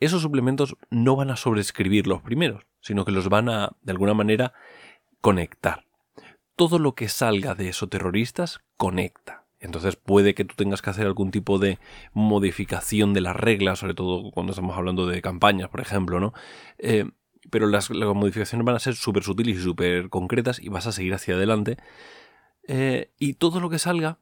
esos 0.00 0.22
suplementos 0.22 0.76
no 0.90 1.16
van 1.16 1.30
a 1.30 1.36
sobreescribir 1.36 2.06
los 2.06 2.22
primeros, 2.22 2.64
sino 2.80 3.04
que 3.04 3.12
los 3.12 3.28
van 3.28 3.48
a, 3.48 3.76
de 3.82 3.92
alguna 3.92 4.14
manera, 4.14 4.54
conectar. 5.20 5.84
Todo 6.56 6.78
lo 6.78 6.94
que 6.94 7.08
salga 7.08 7.54
de 7.54 7.68
esos 7.68 7.88
terroristas 7.88 8.60
conecta. 8.76 9.44
Entonces 9.60 9.96
puede 9.96 10.34
que 10.34 10.44
tú 10.44 10.54
tengas 10.56 10.82
que 10.82 10.90
hacer 10.90 11.06
algún 11.06 11.30
tipo 11.30 11.58
de 11.58 11.78
modificación 12.12 13.12
de 13.12 13.20
las 13.20 13.34
reglas, 13.34 13.80
sobre 13.80 13.94
todo 13.94 14.30
cuando 14.30 14.52
estamos 14.52 14.76
hablando 14.76 15.06
de 15.06 15.20
campañas, 15.20 15.68
por 15.68 15.80
ejemplo, 15.80 16.20
¿no? 16.20 16.32
Eh, 16.78 17.10
pero 17.50 17.66
las, 17.66 17.90
modificaciones 17.90 18.64
van 18.64 18.76
a 18.76 18.80
ser 18.80 18.94
súper 18.94 19.22
sutiles 19.22 19.56
y 19.56 19.62
súper 19.62 20.10
concretas 20.10 20.60
y 20.60 20.68
vas 20.68 20.86
a 20.86 20.92
seguir 20.92 21.14
hacia 21.14 21.34
adelante. 21.34 21.76
Eh, 22.66 23.10
y 23.18 23.34
todo 23.34 23.60
lo 23.60 23.70
que 23.70 23.78
salga 23.78 24.18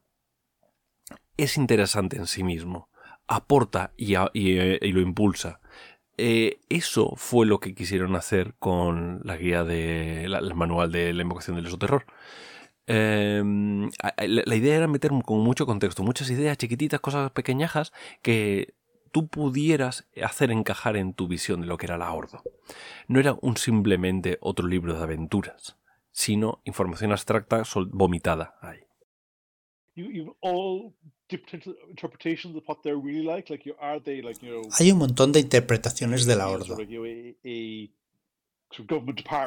es 1.37 1.57
interesante 1.57 2.17
en 2.17 2.27
sí 2.27 2.43
mismo. 2.43 2.89
Aporta 3.27 3.93
y, 3.97 4.15
eh, 4.15 4.79
y 4.81 4.93
lo 4.93 5.01
impulsa. 5.01 5.61
Eh, 6.18 6.61
eso 6.68 7.12
fue 7.16 7.46
lo 7.46 7.61
que 7.61 7.74
quisieron 7.74 8.16
hacer 8.16 8.55
con 8.59 9.20
la 9.24 9.37
guía 9.37 9.64
del 9.64 10.33
de, 10.33 10.55
manual 10.55 10.90
de 10.90 11.12
la 11.12 11.22
invocación 11.22 11.57
del 11.57 11.66
esoterror. 11.66 12.07
Em, 12.87 13.90
la, 14.18 14.57
idea 14.57 14.76
era 14.76 14.87
meter 14.87 15.11
con 15.24 15.40
mucho 15.40 15.66
contexto, 15.66 16.02
muchas 16.02 16.31
ideas 16.31 16.57
chiquititas, 16.57 17.00
cosas 17.00 17.33
pequeñajas 17.33 17.92
que 18.22 18.74
tú 19.12 19.29
pudieras 19.29 20.07
hacer 20.22 20.50
encajar 20.50 20.96
en 20.96 21.12
tu 21.12 21.26
visión 21.26 21.61
de 21.61 21.66
lo 21.66 21.76
que 21.76 21.87
era 21.87 21.98
la 21.98 22.12
Ordo. 22.12 22.42
No 23.09 23.20
era 23.20 23.37
un 23.40 23.57
simplemente 23.57 24.38
otro 24.40 24.68
libro 24.68 24.96
de 24.96 25.02
aventuras, 25.02 25.76
sino 26.12 26.61
información 26.64 27.12
abstracta 27.12 27.62
vomitada 27.90 28.57
ahí. 28.62 28.86
Hay 34.79 34.93
un 34.93 34.99
montón 34.99 35.33
de 35.33 35.41
interpretaciones 35.41 36.27
de 36.27 36.37
la 36.37 36.49
Ordo. 36.49 36.77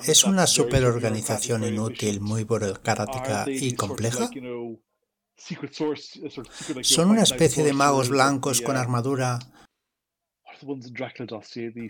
¿Es 0.08 0.24
una 0.24 0.48
superorganización 0.48 1.64
inútil, 1.66 2.20
muy 2.20 2.44
burocrática 2.44 3.46
y 3.48 3.76
compleja? 3.76 4.30
¿Son 6.82 7.10
una 7.10 7.24
especie 7.24 7.64
de 7.64 7.74
magos 7.74 8.10
blancos 8.10 8.62
con 8.62 8.76
armadura 8.76 9.40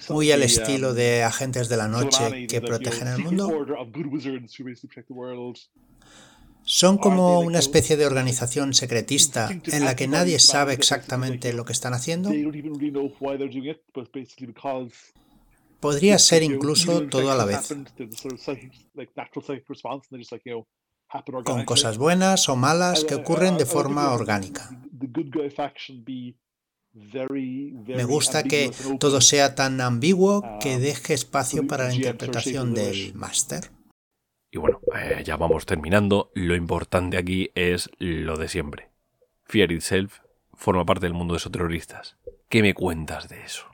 muy 0.10 0.32
al 0.32 0.44
estilo 0.44 0.94
de 0.94 1.24
agentes 1.24 1.70
de 1.70 1.78
la 1.78 1.88
noche 1.88 2.48
que 2.48 2.62
protegen 2.62 3.08
el 3.08 3.20
mundo? 3.20 3.48
Son 6.72 7.00
como 7.00 7.40
una 7.40 7.58
especie 7.58 7.98
de 7.98 8.06
organización 8.06 8.76
secretista 8.76 9.50
en 9.50 9.86
la 9.86 9.96
que 9.96 10.08
nadie 10.08 10.38
sabe 10.38 10.74
exactamente 10.74 11.52
lo 11.52 11.66
que 11.66 11.74
están 11.74 11.96
haciendo. 11.96 12.30
Podría 15.80 16.20
ser 16.20 16.44
incluso 16.44 17.08
todo 17.08 17.32
a 17.32 17.36
la 17.36 17.46
vez. 17.46 17.74
Con 21.44 21.66
cosas 21.66 21.98
buenas 21.98 22.50
o 22.50 22.56
malas 22.56 23.04
que 23.04 23.16
ocurren 23.16 23.58
de 23.58 23.66
forma 23.66 24.14
orgánica. 24.14 24.70
Me 26.94 28.04
gusta 28.04 28.44
que 28.44 28.72
todo 29.00 29.22
sea 29.22 29.56
tan 29.56 29.82
ambiguo 29.82 30.44
que 30.62 30.78
deje 30.78 31.16
espacio 31.16 31.66
para 31.66 31.88
la 31.88 31.96
interpretación 31.96 32.76
del 32.76 33.16
máster. 33.16 33.72
Y 34.52 34.58
bueno, 34.58 34.82
eh, 34.96 35.22
ya 35.24 35.38
vamos 35.38 35.66
terminando. 35.66 36.32
Lo 36.34 36.56
importante 36.56 37.18
aquí 37.18 37.52
es 37.56 37.90
lo 38.00 38.38
de 38.38 38.48
siempre. 38.48 38.90
Fear 39.46 39.72
Itself 39.72 40.20
forma 40.54 40.86
parte 40.86 41.06
del 41.06 41.14
mundo 41.14 41.34
de 41.34 41.38
esos 41.38 41.52
terroristas. 41.52 42.18
¿Qué 42.50 42.62
me 42.62 42.74
cuentas 42.74 43.30
de 43.30 43.44
eso? 43.44 43.68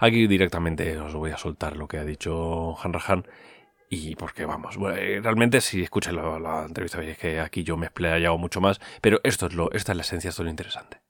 Aquí 0.00 0.26
directamente 0.26 0.98
os 0.98 1.14
voy 1.14 1.30
a 1.30 1.38
soltar 1.38 1.76
lo 1.76 1.88
que 1.88 1.98
ha 1.98 2.04
dicho 2.04 2.76
Hanrahan. 2.82 3.26
Y 3.88 4.16
porque 4.16 4.46
vamos, 4.46 4.78
eh, 4.96 5.20
realmente 5.22 5.60
si 5.60 5.82
escucháis 5.82 6.16
la, 6.16 6.64
entrevista 6.66 6.98
veis 6.98 7.18
que 7.18 7.40
aquí 7.40 7.62
yo 7.62 7.76
me 7.76 7.84
he 7.84 7.88
explayado 7.88 8.38
mucho 8.38 8.58
más, 8.58 8.80
pero 9.02 9.20
esto 9.22 9.48
es 9.48 9.54
lo, 9.54 9.70
esta 9.72 9.92
es 9.92 9.96
la 9.96 10.00
esencia, 10.00 10.30
esto 10.30 10.40
es 10.42 10.44
lo 10.44 10.50
interesante. 10.50 11.01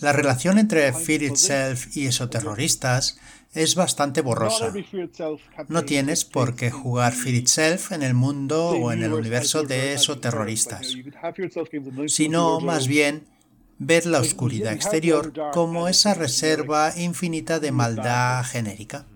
La 0.00 0.12
relación 0.12 0.58
entre 0.58 0.92
Fear 0.92 1.22
Itself 1.22 1.96
y 1.96 2.06
esos 2.06 2.30
terroristas 2.30 3.18
es 3.52 3.74
bastante 3.74 4.20
borrosa. 4.20 4.72
No 5.68 5.84
tienes 5.84 6.24
por 6.24 6.56
qué 6.56 6.70
jugar 6.70 7.12
Fear 7.12 7.34
Itself 7.34 7.92
en 7.92 8.02
el 8.02 8.14
mundo 8.14 8.70
o 8.70 8.92
en 8.92 9.02
el 9.02 9.12
universo 9.12 9.62
de 9.62 9.94
esos 9.94 10.20
terroristas, 10.20 10.94
sino 12.06 12.60
más 12.60 12.86
bien 12.86 13.24
ver 13.78 14.04
la 14.06 14.20
oscuridad 14.20 14.74
exterior 14.74 15.32
como 15.52 15.88
esa 15.88 16.14
reserva 16.14 16.92
infinita 16.96 17.58
de 17.58 17.72
maldad 17.72 18.44
genérica. 18.44 19.06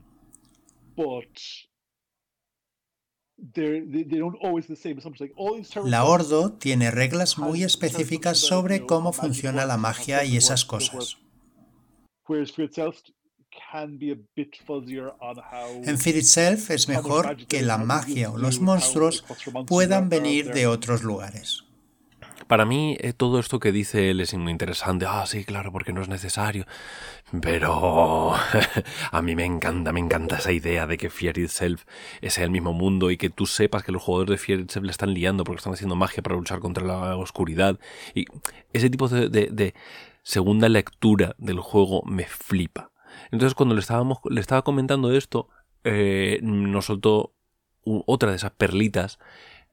La 5.85 6.05
Ordo 6.05 6.53
tiene 6.53 6.91
reglas 6.91 7.39
muy 7.39 7.63
específicas 7.63 8.39
sobre 8.39 8.87
cómo 8.87 9.13
funciona 9.13 9.67
la 9.67 9.77
magia 9.77 10.25
y 10.25 10.37
esas 10.37 10.65
cosas. 10.65 11.19
En 15.83 15.99
Fear 15.99 16.17
Itself 16.17 16.71
es 16.71 16.89
mejor 16.89 17.47
que 17.47 17.63
la 17.63 17.79
magia 17.79 18.31
o 18.31 18.39
los 18.39 18.61
monstruos 18.61 19.25
puedan 19.67 20.09
venir 20.09 20.53
de 20.53 20.67
otros 20.67 21.03
lugares. 21.03 21.65
Para 22.47 22.67
mí, 22.67 22.97
eh, 23.01 23.13
todo 23.13 23.39
esto 23.39 23.59
que 23.59 23.73
dice 23.73 24.11
él 24.11 24.21
es 24.21 24.35
muy 24.35 24.53
interesante. 24.53 25.07
Ah, 25.09 25.25
sí, 25.27 25.45
claro, 25.45 25.73
porque 25.73 25.93
no 25.93 26.03
es 26.03 26.09
necesario. 26.09 26.67
Pero 27.41 28.35
a 29.11 29.23
mí 29.23 29.35
me 29.35 29.45
encanta, 29.45 29.93
me 29.93 30.01
encanta 30.01 30.37
esa 30.37 30.53
idea 30.53 30.87
de 30.87 30.99
que 30.99 31.11
Fear 31.11 31.39
Itself 31.39 31.85
es 32.21 32.39
el 32.39 32.51
mismo 32.51 32.73
mundo 32.73 33.11
y 33.11 33.17
que 33.17 33.31
tú 33.31 33.47
sepas 33.47 33.83
que 33.83 33.93
los 33.93 34.03
jugadores 34.03 34.31
de 34.33 34.45
Fear 34.45 34.61
Itself 34.61 34.85
le 34.85 34.91
están 34.91 35.15
liando 35.15 35.45
porque 35.45 35.59
están 35.59 35.73
haciendo 35.73 35.97
magia 35.97 36.23
para 36.23 36.37
luchar 36.37 36.61
contra 36.61 36.85
la 36.85 37.17
oscuridad. 37.17 37.79
Y 38.15 38.27
ese 38.73 38.91
tipo 38.91 39.09
de, 39.09 39.75
segunda 40.23 40.69
lectura 40.69 41.35
del 41.39 41.61
juego 41.61 42.03
me 42.05 42.25
flipa. 42.25 42.91
Entonces, 43.31 43.55
cuando 43.55 43.75
le, 43.75 43.81
estábamos, 43.81 44.19
le 44.29 44.41
estaba 44.41 44.63
comentando 44.63 45.13
esto, 45.13 45.49
eh, 45.85 46.41
nos 46.43 46.87
soltó 46.87 47.35
otra 47.85 48.31
de 48.31 48.37
esas 48.37 48.53
perlitas 48.53 49.19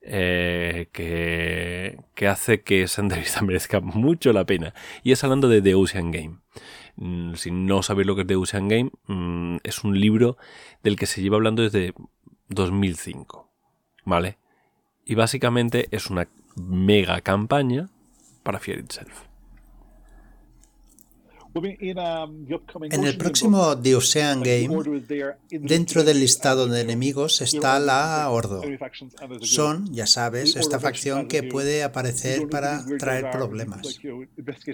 eh, 0.02 0.90
que, 0.92 2.28
hace 2.28 2.62
que 2.62 2.84
esa 2.84 3.02
entrevista 3.02 3.42
merezca 3.44 3.80
mucho 3.80 4.34
la 4.34 4.46
pena. 4.46 4.74
Y 5.04 5.12
es 5.12 5.24
hablando 5.24 5.48
de 5.48 5.62
The 5.62 5.76
Ocean 5.76 6.12
Game. 6.12 6.40
Mm, 6.96 7.36
si 7.36 7.52
no 7.52 7.84
sabéis 7.84 8.08
lo 8.08 8.16
que 8.16 8.22
es 8.22 8.28
The 8.28 8.36
Ocean 8.36 8.68
Game, 8.68 8.92
mm, 9.08 9.58
es 9.64 9.84
un 9.84 10.00
libro 10.00 10.38
del 10.84 10.96
que 10.96 11.06
se 11.06 11.22
lleva 11.22 11.38
hablando 11.38 11.64
desde 11.64 11.94
2005. 12.50 13.50
¿Vale? 14.06 14.38
Y 15.06 15.16
básicamente 15.16 15.88
es 15.92 16.10
una 16.10 16.28
mega 16.56 17.22
campaña 17.22 17.90
para 18.44 18.60
Fear 18.60 18.80
Itself. 18.80 19.31
En 21.54 23.04
el 23.04 23.18
próximo 23.18 23.78
The 23.78 23.96
Ocean 23.96 24.42
Game, 24.42 24.70
dentro 25.50 26.04
del 26.04 26.20
listado 26.20 26.68
de 26.68 26.82
enemigos 26.82 27.42
está 27.42 27.80
la 27.80 28.30
Ordo. 28.30 28.62
Son, 29.42 29.94
ya 29.94 30.08
sabes, 30.08 30.56
esta 30.56 30.80
facción 30.80 31.28
que 31.28 31.44
puede 31.44 31.84
aparecer 31.84 32.48
para 32.48 32.86
traer 32.98 33.32
problemas. 33.32 34.00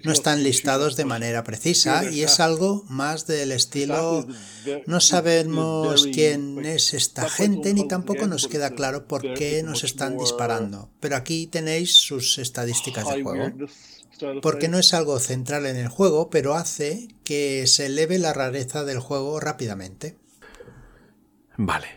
No 0.04 0.12
están 0.12 0.44
listados 0.44 0.96
de 0.96 1.06
manera 1.06 1.44
precisa 1.44 2.10
y 2.12 2.22
es 2.22 2.40
algo 2.40 2.86
más 2.90 3.26
del 3.26 3.52
estilo 3.52 4.28
no 4.86 5.00
sabemos 5.00 6.08
quién 6.14 6.64
es 6.66 6.94
esta 6.94 7.30
gente 7.30 7.74
ni 7.74 7.88
tampoco 7.88 8.28
nos 8.28 8.48
queda 8.48 8.72
claro 8.72 9.08
por 9.08 9.34
qué 9.34 9.64
nos 9.64 9.84
están 9.84 10.18
disparando. 10.18 10.90
Pero 11.00 11.16
aquí 11.16 11.48
tenéis 11.48 11.96
sus 11.96 12.38
estadísticas 12.38 13.08
de 13.10 13.24
juego 13.24 13.52
porque 14.42 14.68
no 14.68 14.78
es 14.78 14.94
algo 14.94 15.20
central 15.20 15.66
en 15.66 15.78
el 15.78 15.88
juego, 15.88 16.30
pero 16.30 16.56
hace 16.56 17.08
que 17.24 17.68
se 17.68 17.88
eleve 17.88 18.20
la 18.20 18.34
rareza 18.34 18.84
del 18.84 19.00
juego 19.00 19.40
rápidamente. 19.40 20.18
Vale. 21.58 21.88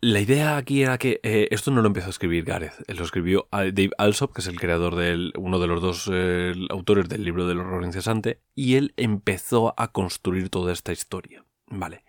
La 0.00 0.20
idea 0.20 0.56
aquí 0.56 0.82
era 0.82 0.96
que 0.96 1.18
eh, 1.24 1.48
esto 1.50 1.72
no 1.72 1.82
lo 1.82 1.88
empezó 1.88 2.06
a 2.06 2.10
escribir 2.10 2.44
Gareth, 2.44 2.84
lo 2.86 3.04
escribió 3.04 3.48
Dave 3.50 3.90
Alsop, 3.98 4.32
que 4.32 4.42
es 4.42 4.46
el 4.46 4.60
creador 4.60 4.94
de 4.94 5.32
uno 5.36 5.58
de 5.58 5.66
los 5.66 5.82
dos 5.82 6.08
eh, 6.12 6.54
autores 6.70 7.08
del 7.08 7.24
libro 7.24 7.48
del 7.48 7.58
horror 7.58 7.82
incesante, 7.82 8.40
y 8.54 8.76
él 8.76 8.94
empezó 8.96 9.74
a 9.76 9.90
construir 9.90 10.50
toda 10.50 10.72
esta 10.72 10.92
historia. 10.92 11.44
Vale. 11.66 12.04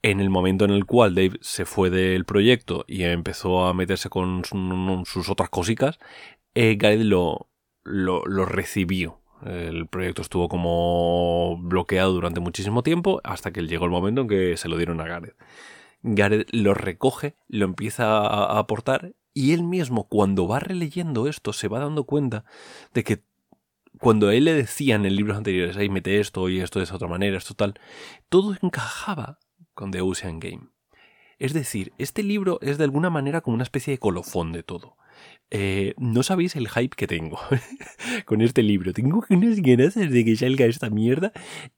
En 0.00 0.20
el 0.20 0.30
momento 0.30 0.64
en 0.64 0.70
el 0.70 0.86
cual 0.86 1.14
Dave 1.14 1.38
se 1.42 1.66
fue 1.66 1.90
del 1.90 2.24
proyecto 2.24 2.86
y 2.88 3.02
empezó 3.02 3.66
a 3.66 3.74
meterse 3.74 4.08
con 4.08 4.42
sus 5.04 5.28
otras 5.28 5.50
cositas, 5.50 5.98
eh, 6.54 6.76
Gareth 6.78 7.02
lo, 7.02 7.49
lo, 7.82 8.22
recibió. 8.44 9.20
El 9.44 9.86
proyecto 9.86 10.22
estuvo 10.22 10.48
como 10.48 11.58
bloqueado 11.62 12.12
durante 12.12 12.40
muchísimo 12.40 12.82
tiempo 12.82 13.20
hasta 13.24 13.52
que 13.52 13.62
llegó 13.62 13.86
el 13.86 13.90
momento 13.90 14.22
en 14.22 14.28
que 14.28 14.56
se 14.56 14.68
lo 14.68 14.76
dieron 14.76 15.00
a 15.00 15.06
Gareth. 15.06 15.36
Gareth 16.02 16.48
lo 16.52 16.74
recoge, 16.74 17.36
lo 17.48 17.64
empieza 17.64 18.18
a 18.18 18.58
aportar 18.58 19.14
y 19.32 19.52
él 19.52 19.62
mismo 19.62 20.08
cuando 20.08 20.46
va 20.46 20.60
releyendo 20.60 21.26
esto 21.26 21.52
se 21.52 21.68
va 21.68 21.78
dando 21.78 22.04
cuenta 22.04 22.44
de 22.92 23.04
que 23.04 23.22
cuando 23.98 24.30
él 24.30 24.44
le 24.44 24.54
decían 24.54 25.04
en 25.04 25.16
libros 25.16 25.36
anteriores, 25.36 25.76
ahí 25.76 25.88
mete 25.88 26.20
esto 26.20 26.48
y 26.48 26.60
esto 26.60 26.78
de 26.78 26.84
esa 26.84 26.96
otra 26.96 27.08
manera, 27.08 27.36
esto 27.36 27.54
tal, 27.54 27.74
todo 28.28 28.56
encajaba 28.62 29.38
con 29.74 29.90
The 29.90 30.00
Ocean 30.00 30.38
Game. 30.38 30.68
Es 31.38 31.52
decir, 31.54 31.92
este 31.98 32.22
libro 32.22 32.58
es 32.62 32.78
de 32.78 32.84
alguna 32.84 33.10
manera 33.10 33.40
como 33.40 33.54
una 33.54 33.64
especie 33.64 33.92
de 33.92 33.98
colofón 33.98 34.52
de 34.52 34.62
todo. 34.62 34.96
Eh, 35.52 35.94
no 35.98 36.22
sabéis 36.22 36.54
el 36.54 36.68
hype 36.68 36.94
que 36.96 37.08
tengo 37.08 37.40
con 38.24 38.40
este 38.40 38.62
libro. 38.62 38.92
Tengo 38.92 39.24
unas 39.30 39.60
ganas 39.60 39.94
de 39.94 40.24
que 40.24 40.36
salga 40.36 40.64
esta 40.66 40.90
mierda. 40.90 41.32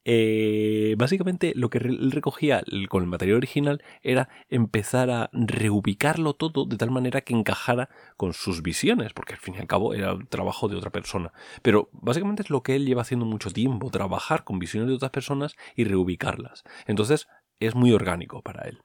Eh, 0.05 0.95
básicamente 0.97 1.53
lo 1.55 1.69
que 1.69 1.79
recogía 1.79 2.63
con 2.89 3.03
el 3.03 3.09
material 3.09 3.37
original 3.37 3.83
era 4.03 4.29
empezar 4.49 5.09
a 5.09 5.29
reubicarlo 5.33 6.35
todo 6.35 6.65
de 6.65 6.77
tal 6.77 6.91
manera 6.91 7.21
que 7.21 7.33
encajara 7.33 7.89
con 8.15 8.33
sus 8.33 8.61
visiones, 8.61 9.13
porque 9.13 9.33
al 9.33 9.39
fin 9.39 9.55
y 9.55 9.59
al 9.59 9.67
cabo 9.67 9.93
era 9.93 10.11
el 10.11 10.27
trabajo 10.27 10.67
de 10.67 10.75
otra 10.75 10.91
persona. 10.91 11.33
Pero 11.63 11.89
básicamente 11.93 12.43
es 12.43 12.51
lo 12.51 12.61
que 12.61 12.75
él 12.75 12.85
lleva 12.85 13.01
haciendo 13.01 13.25
mucho 13.25 13.49
tiempo, 13.49 13.89
trabajar 13.89 14.43
con 14.43 14.59
visiones 14.59 14.89
de 14.89 14.95
otras 14.95 15.11
personas 15.11 15.55
y 15.75 15.85
reubicarlas. 15.85 16.63
Entonces 16.85 17.27
es 17.59 17.75
muy 17.75 17.91
orgánico 17.91 18.41
para 18.41 18.67
él. 18.67 18.81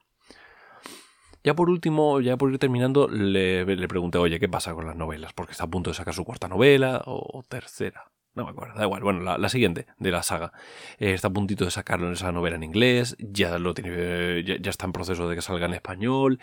Ya 1.45 1.55
por 1.55 1.71
último, 1.71 2.21
ya 2.21 2.37
por 2.37 2.53
ir 2.53 2.59
terminando, 2.59 3.09
le, 3.09 3.65
pregunté, 3.89 4.19
oye, 4.19 4.41
¿qué 4.41 4.49
pasa 4.49 4.75
con 4.75 4.87
las 4.87 4.97
novelas? 4.97 5.33
Porque 5.33 5.53
está 5.53 5.65
a 5.65 5.71
punto 5.71 5.91
de 5.91 5.95
sacar 5.95 6.15
su 6.15 6.25
cuarta 6.25 6.49
novela 6.49 7.03
o, 7.07 7.43
tercera. 7.49 8.11
No 8.35 8.45
me 8.45 8.51
acuerdo, 8.51 8.75
da 8.77 8.85
igual. 8.85 9.03
Bueno, 9.03 9.39
la, 9.39 9.49
siguiente 9.49 9.87
de 9.99 10.11
la 10.11 10.23
saga. 10.23 10.53
Eh, 10.99 11.13
está 11.13 11.29
a 11.29 11.33
puntito 11.33 11.65
de 11.65 11.71
sacarlo 11.71 12.07
en 12.07 12.13
esa 12.13 12.31
novela 12.33 12.57
en 12.57 12.63
inglés. 12.63 13.17
Ya 13.19 13.59
lo 13.59 13.75
tiene, 13.75 14.45
ya, 14.45 14.71
está 14.71 14.87
en 14.87 14.93
proceso 14.93 15.29
de 15.29 15.37
que 15.37 15.43
salga 15.43 15.67
en 15.67 15.75
español. 15.75 16.39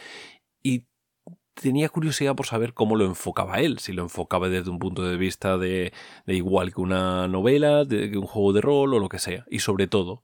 Y 0.61 0.85
tenía 1.53 1.89
curiosidad 1.89 2.35
por 2.35 2.47
saber 2.47 2.73
cómo 2.73 2.95
lo 2.95 3.05
enfocaba 3.05 3.59
él, 3.59 3.79
si 3.79 3.93
lo 3.93 4.03
enfocaba 4.03 4.49
desde 4.49 4.69
un 4.69 4.79
punto 4.79 5.03
de 5.03 5.15
vista 5.15 5.57
de, 5.57 5.93
de 6.25 6.33
igual 6.35 6.73
que 6.73 6.81
una 6.81 7.27
novela, 7.27 7.85
de, 7.85 8.11
que 8.11 8.17
un 8.17 8.27
juego 8.27 8.53
de 8.53 8.61
rol 8.61 8.93
o 8.93 8.99
lo 8.99 9.09
que 9.09 9.19
sea. 9.19 9.45
Y 9.49 9.59
sobre 9.59 9.87
todo, 9.87 10.23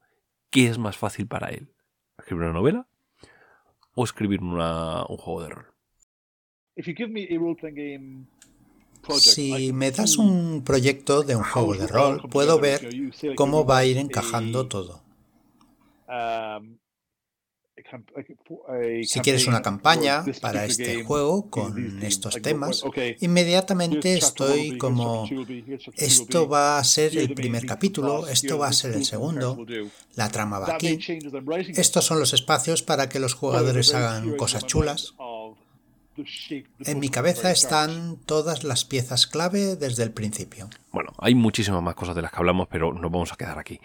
¿qué 0.50 0.68
es 0.68 0.78
más 0.78 0.98
fácil 0.98 1.28
para 1.28 1.50
él? 1.50 1.74
¿Escribir 2.18 2.44
una 2.44 2.54
novela 2.54 2.88
o 3.96 4.04
escribir 4.04 4.42
una, 4.42 5.06
un 5.08 5.18
juego 5.18 5.42
de 5.44 5.50
rol. 5.50 5.66
Si 9.20 9.74
me 9.74 9.92
das 9.92 10.18
un 10.18 10.64
proyecto 10.64 11.24
de 11.24 11.36
un 11.36 11.44
juego 11.44 11.76
de 11.76 11.88
rol, 11.88 12.22
puedo 12.30 12.60
ver 12.60 12.82
cómo 13.36 13.66
va 13.66 13.80
a 13.80 13.86
ir 13.86 13.98
encajando 13.98 14.68
todo. 14.68 15.02
Um, 17.94 19.04
si 19.04 19.20
quieres 19.22 19.48
una 19.48 19.62
campaña 19.62 20.24
para 20.42 20.66
este 20.66 21.04
juego 21.04 21.50
con 21.50 22.04
estos 22.04 22.42
temas, 22.42 22.84
inmediatamente 23.20 24.14
estoy 24.18 24.78
como, 24.78 25.28
esto 25.96 26.48
va 26.48 26.78
a 26.78 26.84
ser 26.84 27.18
el 27.18 27.34
primer 27.34 27.66
capítulo, 27.66 28.28
esto 28.28 28.58
va 28.58 28.68
a 28.68 28.74
ser 28.74 28.94
el 28.94 29.06
segundo, 29.06 29.66
la 30.16 30.30
trama 30.30 30.60
va 30.60 30.76
aquí. 30.76 31.00
Estos 31.76 32.06
son 32.06 32.20
los 32.20 32.34
espacios 32.34 32.84
para 32.84 33.10
que 33.10 33.20
los 33.20 33.34
jugadores 33.34 33.94
hagan 33.94 34.36
cosas 34.36 34.66
chulas. 34.66 35.14
En 36.80 37.00
mi 37.00 37.10
cabeza 37.10 37.52
están 37.52 38.18
todas 38.18 38.64
las 38.64 38.86
piezas 38.86 39.28
clave 39.28 39.76
desde 39.76 40.04
el 40.04 40.12
principio. 40.12 40.70
Bueno, 40.92 41.14
hay 41.18 41.36
muchísimas 41.36 41.82
más 41.82 41.96
cosas 41.96 42.16
de 42.16 42.22
las 42.22 42.32
que 42.32 42.38
hablamos, 42.38 42.68
pero 42.70 42.94
nos 42.94 43.10
vamos 43.12 43.32
a 43.32 43.38
quedar 43.38 43.58
aquí. 43.58 43.80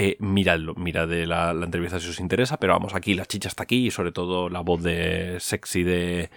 Eh, 0.00 0.16
miradlo, 0.20 0.76
mirad 0.76 1.08
de 1.08 1.26
la, 1.26 1.50
entrevista 1.50 1.98
si 1.98 2.08
os 2.08 2.20
interesa, 2.20 2.60
pero 2.60 2.72
vamos, 2.72 2.94
aquí 2.94 3.14
la 3.14 3.26
chicha 3.26 3.48
está 3.48 3.64
aquí 3.64 3.88
y 3.88 3.90
sobre 3.90 4.12
todo 4.12 4.48
la 4.48 4.60
voz 4.60 4.80
de 4.80 5.38
sexy 5.40 5.82
de, 5.82 6.30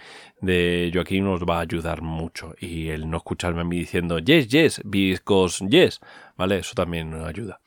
Joaquín 0.92 1.22
nos 1.22 1.42
va 1.42 1.58
a 1.58 1.60
ayudar 1.60 2.02
mucho. 2.02 2.56
Y 2.58 2.88
el 2.88 3.08
no 3.08 3.18
escucharme 3.18 3.60
a 3.60 3.64
mí 3.64 3.78
diciendo 3.78 4.18
yes, 4.18 4.48
yes, 4.48 4.82
because 4.84 5.64
yes, 5.68 6.00
¿vale? 6.36 6.58
Eso 6.58 6.74
también 6.74 7.14
ayuda. 7.14 7.60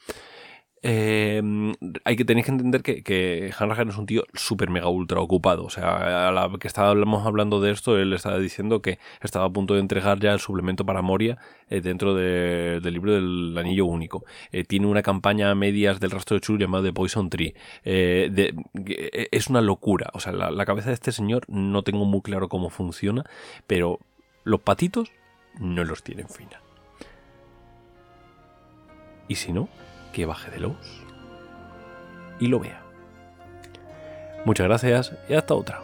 Eh, 0.87 1.41
hay 2.03 2.15
que 2.15 2.25
tenéis 2.25 2.45
que 2.45 2.51
entender 2.51 2.83
que, 2.83 3.01
que 3.01 3.51
Hanrahan 3.57 3.89
es 3.89 3.97
un 3.97 4.05
tío 4.05 4.23
súper 4.35 4.69
mega 4.69 4.87
ultra 4.87 5.19
ocupado. 5.19 5.65
O 5.65 5.69
sea, 5.71 6.27
a 6.27 6.31
la 6.31 6.47
que 6.59 6.67
estábamos 6.67 7.25
hablando 7.25 7.59
de 7.59 7.71
esto, 7.71 7.97
él 7.97 8.13
estaba 8.13 8.37
diciendo 8.37 8.83
que 8.83 8.99
estaba 9.21 9.45
a 9.45 9.49
punto 9.49 9.73
de 9.73 9.79
entregar 9.79 10.19
ya 10.19 10.31
el 10.31 10.39
suplemento 10.39 10.85
para 10.85 11.01
Moria 11.01 11.39
eh, 11.71 11.81
dentro 11.81 12.13
del 12.13 12.83
libro 12.83 13.13
del 13.13 13.57
Anillo 13.57 13.87
Único. 13.87 14.25
Eh, 14.51 14.63
tiene 14.63 14.85
una 14.85 15.01
campaña 15.01 15.49
a 15.49 15.55
medias 15.55 15.99
del 15.99 16.11
rastro 16.11 16.35
de 16.35 16.41
Chul 16.41 16.59
llamado 16.59 16.83
The 16.83 16.93
Poison 16.93 17.31
Tree. 17.31 17.55
Eh, 17.83 18.53
es 19.31 19.47
una 19.47 19.61
locura. 19.61 20.11
O 20.13 20.19
sea, 20.19 20.33
la, 20.33 20.51
la 20.51 20.65
cabeza 20.67 20.89
de 20.89 20.93
este 20.93 21.11
señor 21.11 21.45
no 21.47 21.81
tengo 21.81 22.05
muy 22.05 22.21
claro 22.21 22.47
cómo 22.47 22.69
funciona, 22.69 23.23
pero 23.65 23.97
los 24.43 24.59
patitos 24.59 25.11
no 25.59 25.83
los 25.83 26.03
tienen 26.03 26.29
fina. 26.29 26.61
Y 29.27 29.33
si 29.33 29.51
no, 29.51 29.67
que 30.15 30.25
baje 30.25 30.49
de 30.49 30.61
luz 30.61 31.03
y 32.39 32.47
lo 32.47 32.61
vea. 32.61 32.81
Muchas 34.45 34.65
gracias 34.65 35.11
y 35.27 35.33
hasta 35.33 35.55
otra. 35.55 35.81